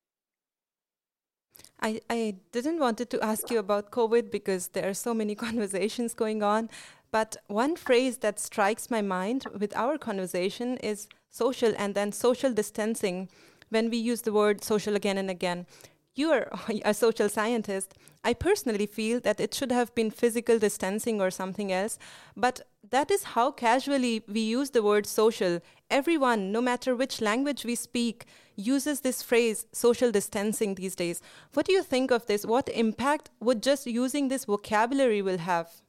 I, 1.80 2.00
I 2.08 2.36
didn't 2.52 2.78
wanted 2.78 3.10
to 3.10 3.24
ask 3.24 3.50
you 3.50 3.58
about 3.58 3.90
COVID 3.90 4.30
because 4.30 4.68
there 4.68 4.88
are 4.88 4.94
so 4.94 5.12
many 5.12 5.34
conversations 5.46 6.14
going 6.14 6.42
on. 6.42 6.70
But 7.10 7.36
one 7.46 7.76
phrase 7.76 8.18
that 8.18 8.38
strikes 8.38 8.90
my 8.90 9.00
mind 9.00 9.46
with 9.58 9.74
our 9.74 9.96
conversation 9.96 10.76
is 10.78 11.08
social 11.30 11.72
and 11.78 11.94
then 11.94 12.12
social 12.12 12.52
distancing 12.52 13.28
when 13.70 13.90
we 13.90 13.96
use 13.96 14.22
the 14.22 14.32
word 14.32 14.64
social 14.64 14.96
again 14.96 15.18
and 15.18 15.30
again. 15.30 15.66
You 16.14 16.30
are 16.32 16.50
a 16.84 16.94
social 16.94 17.28
scientist. 17.28 17.94
I 18.24 18.34
personally 18.34 18.86
feel 18.86 19.20
that 19.20 19.40
it 19.40 19.54
should 19.54 19.70
have 19.70 19.94
been 19.94 20.10
physical 20.10 20.58
distancing 20.58 21.20
or 21.20 21.30
something 21.30 21.72
else, 21.72 21.98
but 22.36 22.62
that 22.90 23.10
is 23.10 23.22
how 23.34 23.52
casually 23.52 24.24
we 24.26 24.40
use 24.40 24.70
the 24.70 24.82
word 24.82 25.06
social. 25.06 25.60
Everyone, 25.90 26.50
no 26.50 26.60
matter 26.60 26.96
which 26.96 27.20
language 27.20 27.64
we 27.64 27.74
speak, 27.74 28.26
uses 28.56 29.00
this 29.00 29.22
phrase 29.22 29.66
social 29.72 30.10
distancing 30.10 30.74
these 30.74 30.96
days. 30.96 31.22
What 31.54 31.66
do 31.66 31.72
you 31.72 31.82
think 31.82 32.10
of 32.10 32.26
this? 32.26 32.44
What 32.44 32.68
impact 32.68 33.30
would 33.40 33.62
just 33.62 33.86
using 33.86 34.28
this 34.28 34.44
vocabulary 34.46 35.22
will 35.22 35.38
have? 35.38 35.80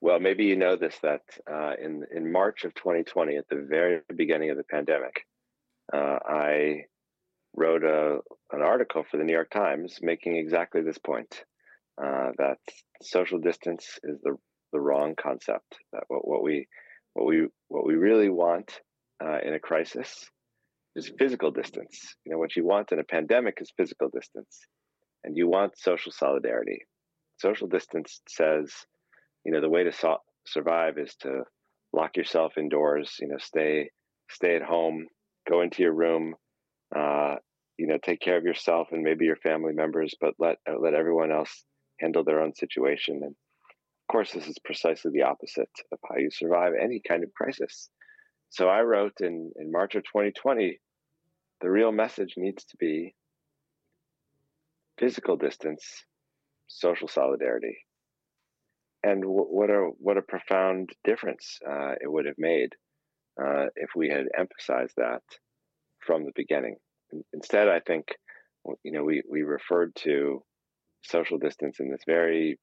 Well, 0.00 0.20
maybe 0.20 0.44
you 0.44 0.56
know 0.56 0.76
this 0.76 0.98
that 1.02 1.22
uh, 1.50 1.74
in 1.80 2.04
in 2.14 2.30
March 2.30 2.64
of 2.64 2.74
2020, 2.74 3.36
at 3.36 3.48
the 3.48 3.56
very 3.56 4.00
beginning 4.14 4.50
of 4.50 4.56
the 4.56 4.64
pandemic, 4.64 5.26
uh, 5.92 6.18
I 6.26 6.82
wrote 7.56 7.84
a 7.84 8.18
an 8.52 8.62
article 8.62 9.04
for 9.10 9.16
the 9.16 9.24
New 9.24 9.32
York 9.32 9.50
Times 9.50 9.98
making 10.02 10.36
exactly 10.36 10.82
this 10.82 10.98
point 10.98 11.44
uh, 12.02 12.30
that 12.38 12.58
social 13.02 13.38
distance 13.38 13.98
is 14.02 14.18
the 14.22 14.36
the 14.72 14.80
wrong 14.80 15.14
concept. 15.20 15.76
That 15.92 16.04
what, 16.08 16.26
what 16.26 16.42
we 16.42 16.66
what 17.14 17.26
we 17.26 17.48
what 17.68 17.86
we 17.86 17.94
really 17.94 18.28
want 18.28 18.80
uh, 19.22 19.38
in 19.44 19.54
a 19.54 19.58
crisis 19.58 20.26
is 20.96 21.12
physical 21.18 21.50
distance. 21.50 22.16
You 22.24 22.32
know, 22.32 22.38
what 22.38 22.56
you 22.56 22.64
want 22.64 22.92
in 22.92 22.98
a 22.98 23.04
pandemic 23.04 23.58
is 23.60 23.72
physical 23.76 24.08
distance, 24.08 24.60
and 25.24 25.36
you 25.36 25.48
want 25.48 25.78
social 25.78 26.12
solidarity. 26.12 26.80
Social 27.38 27.68
distance 27.68 28.20
says, 28.28 28.72
you 29.44 29.52
know, 29.52 29.60
the 29.60 29.68
way 29.68 29.84
to 29.84 29.92
so- 29.92 30.22
survive 30.46 30.98
is 30.98 31.14
to 31.20 31.42
lock 31.92 32.16
yourself 32.16 32.58
indoors. 32.58 33.16
You 33.20 33.28
know, 33.28 33.38
stay 33.38 33.90
stay 34.30 34.56
at 34.56 34.62
home, 34.62 35.06
go 35.48 35.62
into 35.62 35.82
your 35.82 35.92
room, 35.92 36.34
uh, 36.94 37.36
you 37.78 37.86
know, 37.86 37.98
take 38.02 38.20
care 38.20 38.36
of 38.36 38.44
yourself 38.44 38.88
and 38.92 39.02
maybe 39.02 39.24
your 39.24 39.36
family 39.36 39.72
members, 39.72 40.14
but 40.20 40.34
let 40.38 40.56
uh, 40.68 40.78
let 40.78 40.94
everyone 40.94 41.32
else 41.32 41.64
handle 42.00 42.24
their 42.24 42.40
own 42.40 42.54
situation. 42.54 43.16
And 43.22 43.32
of 43.32 44.12
course, 44.12 44.32
this 44.32 44.46
is 44.46 44.58
precisely 44.64 45.10
the 45.12 45.22
opposite 45.22 45.70
of 45.92 45.98
how 46.08 46.16
you 46.18 46.30
survive 46.30 46.72
any 46.80 47.00
kind 47.06 47.24
of 47.24 47.32
crisis. 47.34 47.88
So 48.50 48.68
I 48.68 48.82
wrote 48.82 49.20
in 49.20 49.52
in 49.56 49.70
March 49.70 49.94
of 49.94 50.02
2020, 50.04 50.80
the 51.60 51.70
real 51.70 51.92
message 51.92 52.34
needs 52.36 52.64
to 52.66 52.76
be 52.78 53.14
physical 54.98 55.36
distance, 55.36 55.84
social 56.66 57.08
solidarity. 57.08 57.78
And 59.04 59.22
w- 59.22 59.46
what 59.48 59.70
a 59.70 59.90
what 59.98 60.16
a 60.16 60.22
profound 60.22 60.90
difference 61.04 61.58
uh, 61.68 61.94
it 62.00 62.10
would 62.10 62.26
have 62.26 62.38
made 62.38 62.70
uh, 63.42 63.66
if 63.76 63.90
we 63.96 64.08
had 64.08 64.26
emphasized 64.36 64.94
that 64.96 65.22
from 66.00 66.24
the 66.24 66.32
beginning. 66.34 66.76
Instead, 67.32 67.68
I 67.68 67.80
think 67.80 68.06
you 68.82 68.92
know 68.92 69.04
we 69.04 69.22
we 69.30 69.42
referred 69.42 69.94
to 69.96 70.42
social 71.02 71.38
distance 71.38 71.80
in 71.80 71.90
this 71.90 72.02
very 72.06 72.58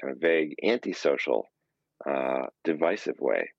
kind 0.00 0.12
of 0.12 0.20
vague, 0.20 0.54
antisocial, 0.62 1.46
uh, 2.08 2.46
divisive 2.64 3.18
way, 3.18 3.50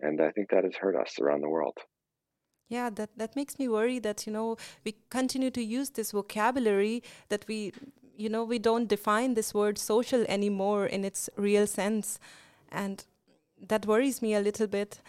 and 0.00 0.20
I 0.20 0.30
think 0.30 0.50
that 0.50 0.64
has 0.64 0.76
hurt 0.76 0.96
us 0.96 1.18
around 1.20 1.40
the 1.40 1.48
world. 1.48 1.78
Yeah, 2.68 2.90
that, 2.90 3.10
that 3.16 3.36
makes 3.36 3.58
me 3.58 3.68
worry 3.68 3.98
that, 4.00 4.26
you 4.26 4.32
know, 4.32 4.56
we 4.84 4.96
continue 5.10 5.50
to 5.50 5.62
use 5.62 5.90
this 5.90 6.12
vocabulary 6.12 7.02
that 7.28 7.44
we, 7.46 7.72
you 8.16 8.28
know, 8.28 8.42
we 8.42 8.58
don't 8.58 8.88
define 8.88 9.34
this 9.34 9.52
word 9.52 9.76
social 9.78 10.24
anymore 10.28 10.86
in 10.86 11.04
its 11.04 11.28
real 11.36 11.66
sense. 11.66 12.18
And 12.72 13.04
that 13.68 13.86
worries 13.86 14.22
me 14.22 14.34
a 14.34 14.40
little 14.40 14.66
bit. 14.66 15.00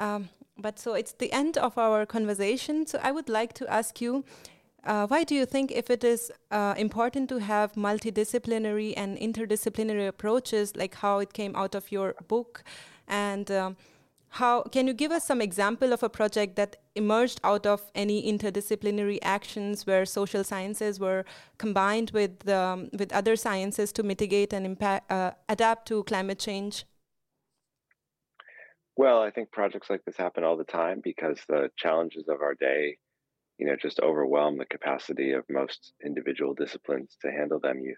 Um, 0.00 0.30
but 0.58 0.78
so 0.78 0.94
it's 0.94 1.12
the 1.12 1.32
end 1.32 1.56
of 1.58 1.78
our 1.78 2.06
conversation. 2.06 2.86
So 2.86 2.98
I 3.02 3.12
would 3.12 3.28
like 3.28 3.52
to 3.54 3.70
ask 3.70 4.00
you 4.00 4.24
uh, 4.84 5.06
why 5.06 5.24
do 5.24 5.34
you 5.34 5.44
think 5.44 5.70
if 5.70 5.90
it 5.90 6.04
is 6.04 6.32
uh, 6.50 6.74
important 6.76 7.28
to 7.28 7.38
have 7.38 7.74
multidisciplinary 7.74 8.94
and 8.96 9.18
interdisciplinary 9.18 10.08
approaches, 10.08 10.74
like 10.74 10.94
how 10.94 11.18
it 11.18 11.34
came 11.34 11.54
out 11.54 11.74
of 11.74 11.92
your 11.92 12.14
book, 12.28 12.64
and 13.06 13.50
um, 13.50 13.76
how 14.34 14.62
can 14.62 14.86
you 14.86 14.94
give 14.94 15.12
us 15.12 15.24
some 15.24 15.42
example 15.42 15.92
of 15.92 16.02
a 16.02 16.08
project 16.08 16.56
that 16.56 16.76
emerged 16.94 17.40
out 17.44 17.66
of 17.66 17.82
any 17.94 18.32
interdisciplinary 18.32 19.18
actions 19.20 19.86
where 19.86 20.06
social 20.06 20.44
sciences 20.44 20.98
were 20.98 21.24
combined 21.58 22.10
with 22.12 22.48
um, 22.48 22.88
with 22.98 23.12
other 23.12 23.36
sciences 23.36 23.92
to 23.92 24.02
mitigate 24.02 24.54
and 24.54 24.64
impact, 24.64 25.10
uh, 25.12 25.32
adapt 25.48 25.88
to 25.88 26.04
climate 26.04 26.38
change? 26.38 26.86
Well, 29.00 29.22
I 29.22 29.30
think 29.30 29.50
projects 29.50 29.88
like 29.88 30.04
this 30.04 30.18
happen 30.18 30.44
all 30.44 30.58
the 30.58 30.64
time 30.64 31.00
because 31.02 31.40
the 31.48 31.70
challenges 31.74 32.28
of 32.28 32.42
our 32.42 32.54
day, 32.54 32.98
you 33.58 33.66
know, 33.66 33.74
just 33.76 33.98
overwhelm 34.00 34.58
the 34.58 34.66
capacity 34.66 35.32
of 35.32 35.46
most 35.48 35.94
individual 36.04 36.52
disciplines 36.54 37.16
to 37.22 37.30
handle 37.32 37.60
them. 37.60 37.80
You, 37.80 37.96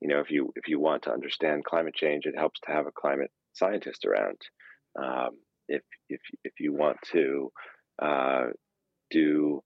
you 0.00 0.08
know, 0.08 0.20
if 0.20 0.30
you 0.30 0.52
if 0.54 0.68
you 0.68 0.78
want 0.78 1.04
to 1.04 1.12
understand 1.12 1.64
climate 1.64 1.94
change, 1.94 2.26
it 2.26 2.36
helps 2.36 2.60
to 2.60 2.72
have 2.72 2.86
a 2.86 2.92
climate 2.92 3.30
scientist 3.54 4.04
around. 4.04 4.38
Um, 5.02 5.38
if 5.68 5.82
if 6.10 6.20
if 6.44 6.60
you 6.60 6.74
want 6.74 6.98
to 7.12 7.50
uh, 8.02 8.48
do 9.10 9.62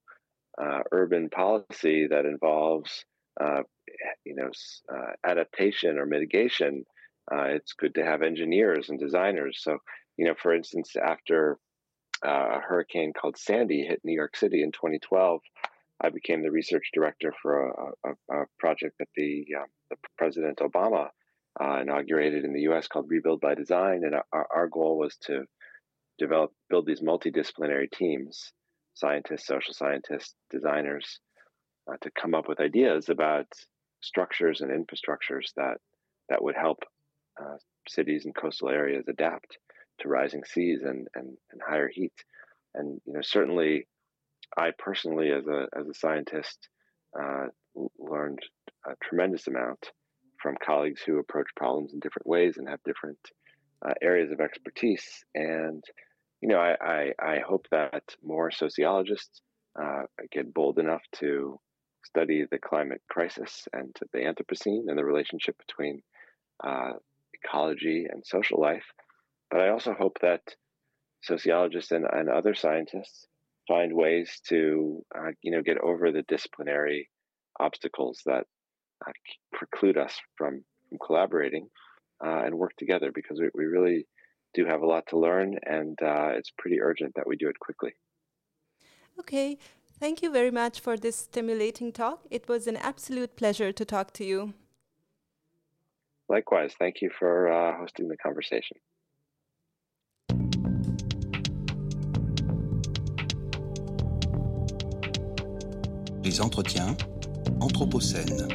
uh, 0.61 0.83
urban 0.93 1.29
policy 1.29 2.07
that 2.07 2.25
involves 2.25 3.05
uh, 3.41 3.63
you 4.25 4.35
know 4.35 4.51
uh, 4.93 5.13
adaptation 5.25 5.97
or 5.97 6.05
mitigation, 6.05 6.85
uh, 7.31 7.47
it's 7.57 7.73
good 7.73 7.95
to 7.95 8.05
have 8.05 8.21
engineers 8.21 8.89
and 8.89 8.99
designers. 8.99 9.59
So 9.61 9.79
you 10.17 10.25
know, 10.25 10.35
for 10.41 10.53
instance, 10.53 10.95
after 10.95 11.57
uh, 12.25 12.57
a 12.57 12.59
hurricane 12.59 13.13
called 13.13 13.37
Sandy 13.37 13.85
hit 13.85 14.01
New 14.03 14.15
York 14.15 14.35
City 14.35 14.63
in 14.63 14.71
2012, 14.71 15.41
I 16.01 16.09
became 16.09 16.43
the 16.43 16.51
research 16.51 16.89
director 16.93 17.33
for 17.41 17.69
a, 17.69 18.09
a, 18.09 18.41
a 18.41 18.45
project 18.59 18.95
that 18.99 19.07
the, 19.15 19.45
uh, 19.59 19.65
the 19.89 19.97
President 20.17 20.59
Obama 20.59 21.09
uh, 21.59 21.79
inaugurated 21.81 22.43
in 22.43 22.53
the 22.53 22.61
U.S. 22.61 22.87
called 22.87 23.09
Rebuild 23.09 23.41
by 23.41 23.55
Design, 23.55 24.01
and 24.03 24.15
our, 24.31 24.47
our 24.53 24.67
goal 24.67 24.97
was 24.97 25.15
to 25.23 25.45
develop 26.19 26.51
build 26.69 26.85
these 26.85 27.01
multidisciplinary 27.01 27.91
teams, 27.91 28.51
scientists, 28.93 29.47
social 29.47 29.73
scientists, 29.73 30.35
designers, 30.51 31.19
uh, 31.89 31.95
to 32.01 32.11
come 32.19 32.35
up 32.35 32.47
with 32.47 32.59
ideas 32.59 33.09
about 33.09 33.47
structures 34.01 34.61
and 34.61 34.71
infrastructures 34.71 35.53
that 35.55 35.77
that 36.29 36.43
would 36.43 36.55
help 36.55 36.79
uh, 37.41 37.57
cities 37.87 38.25
and 38.25 38.35
coastal 38.35 38.69
areas 38.69 39.05
adapt 39.07 39.57
to 39.99 40.09
rising 40.09 40.43
seas 40.45 40.81
and, 40.83 41.07
and, 41.15 41.37
and 41.51 41.61
higher 41.67 41.89
heat. 41.89 42.13
And 42.73 43.01
you 43.05 43.13
know, 43.13 43.21
certainly, 43.21 43.87
I 44.57 44.71
personally, 44.77 45.31
as 45.31 45.47
a 45.47 45.67
as 45.77 45.87
a 45.87 45.93
scientist, 45.93 46.69
uh, 47.19 47.47
learned 47.97 48.39
a 48.85 48.93
tremendous 49.03 49.47
amount 49.47 49.91
from 50.41 50.55
colleagues 50.63 51.01
who 51.01 51.19
approach 51.19 51.47
problems 51.55 51.93
in 51.93 51.99
different 51.99 52.27
ways 52.27 52.57
and 52.57 52.69
have 52.69 52.79
different 52.83 53.19
uh, 53.85 53.93
areas 54.01 54.31
of 54.31 54.39
expertise. 54.39 55.23
And 55.33 55.83
you 56.41 56.49
know, 56.49 56.59
I 56.59 56.75
I, 56.79 57.13
I 57.19 57.39
hope 57.39 57.67
that 57.71 58.03
more 58.23 58.51
sociologists 58.51 59.41
uh, 59.79 60.03
get 60.31 60.53
bold 60.53 60.79
enough 60.79 61.03
to 61.19 61.59
study 62.05 62.45
the 62.49 62.57
climate 62.59 63.01
crisis 63.09 63.67
and 63.73 63.95
the 64.13 64.19
Anthropocene 64.19 64.85
and 64.87 64.97
the 64.97 65.05
relationship 65.05 65.57
between 65.57 66.01
uh, 66.63 66.93
ecology 67.33 68.07
and 68.09 68.25
social 68.25 68.59
life 68.59 68.85
but 69.49 69.61
I 69.61 69.69
also 69.69 69.93
hope 69.93 70.17
that 70.21 70.41
sociologists 71.23 71.91
and, 71.91 72.05
and 72.11 72.29
other 72.29 72.55
scientists 72.55 73.27
find 73.67 73.93
ways 73.93 74.39
to, 74.47 75.03
uh, 75.15 75.31
you 75.41 75.51
know, 75.51 75.61
get 75.61 75.77
over 75.79 76.11
the 76.11 76.23
disciplinary 76.23 77.09
obstacles 77.59 78.21
that 78.25 78.45
uh, 79.05 79.11
preclude 79.53 79.97
us 79.97 80.13
from, 80.37 80.63
from 80.89 80.97
collaborating 81.05 81.67
uh, 82.25 82.43
and 82.45 82.55
work 82.55 82.71
together 82.77 83.11
because 83.13 83.39
we, 83.39 83.49
we 83.53 83.65
really 83.65 84.07
do 84.53 84.65
have 84.65 84.81
a 84.81 84.85
lot 84.85 85.05
to 85.07 85.19
learn 85.19 85.55
and 85.65 85.97
uh, 86.01 86.29
it's 86.29 86.51
pretty 86.57 86.81
urgent 86.81 87.13
that 87.15 87.27
we 87.27 87.35
do 87.35 87.49
it 87.49 87.59
quickly. 87.59 87.93
Okay. 89.19 89.57
Thank 89.99 90.21
you 90.21 90.31
very 90.31 90.51
much 90.51 90.79
for 90.79 90.95
this 90.95 91.15
stimulating 91.15 91.91
talk. 91.91 92.25
It 92.29 92.47
was 92.47 92.67
an 92.67 92.77
absolute 92.77 93.35
pleasure 93.35 93.71
to 93.71 93.83
talk 93.85 94.13
to 94.13 94.23
you. 94.23 94.53
Likewise. 96.29 96.73
Thank 96.77 97.01
you 97.01 97.09
for 97.17 97.51
uh, 97.51 97.77
hosting 97.77 98.07
the 98.07 98.17
conversation. 98.17 98.77
Les 106.27 106.41
entretiens 106.41 106.93
Anthropocène. 107.61 108.49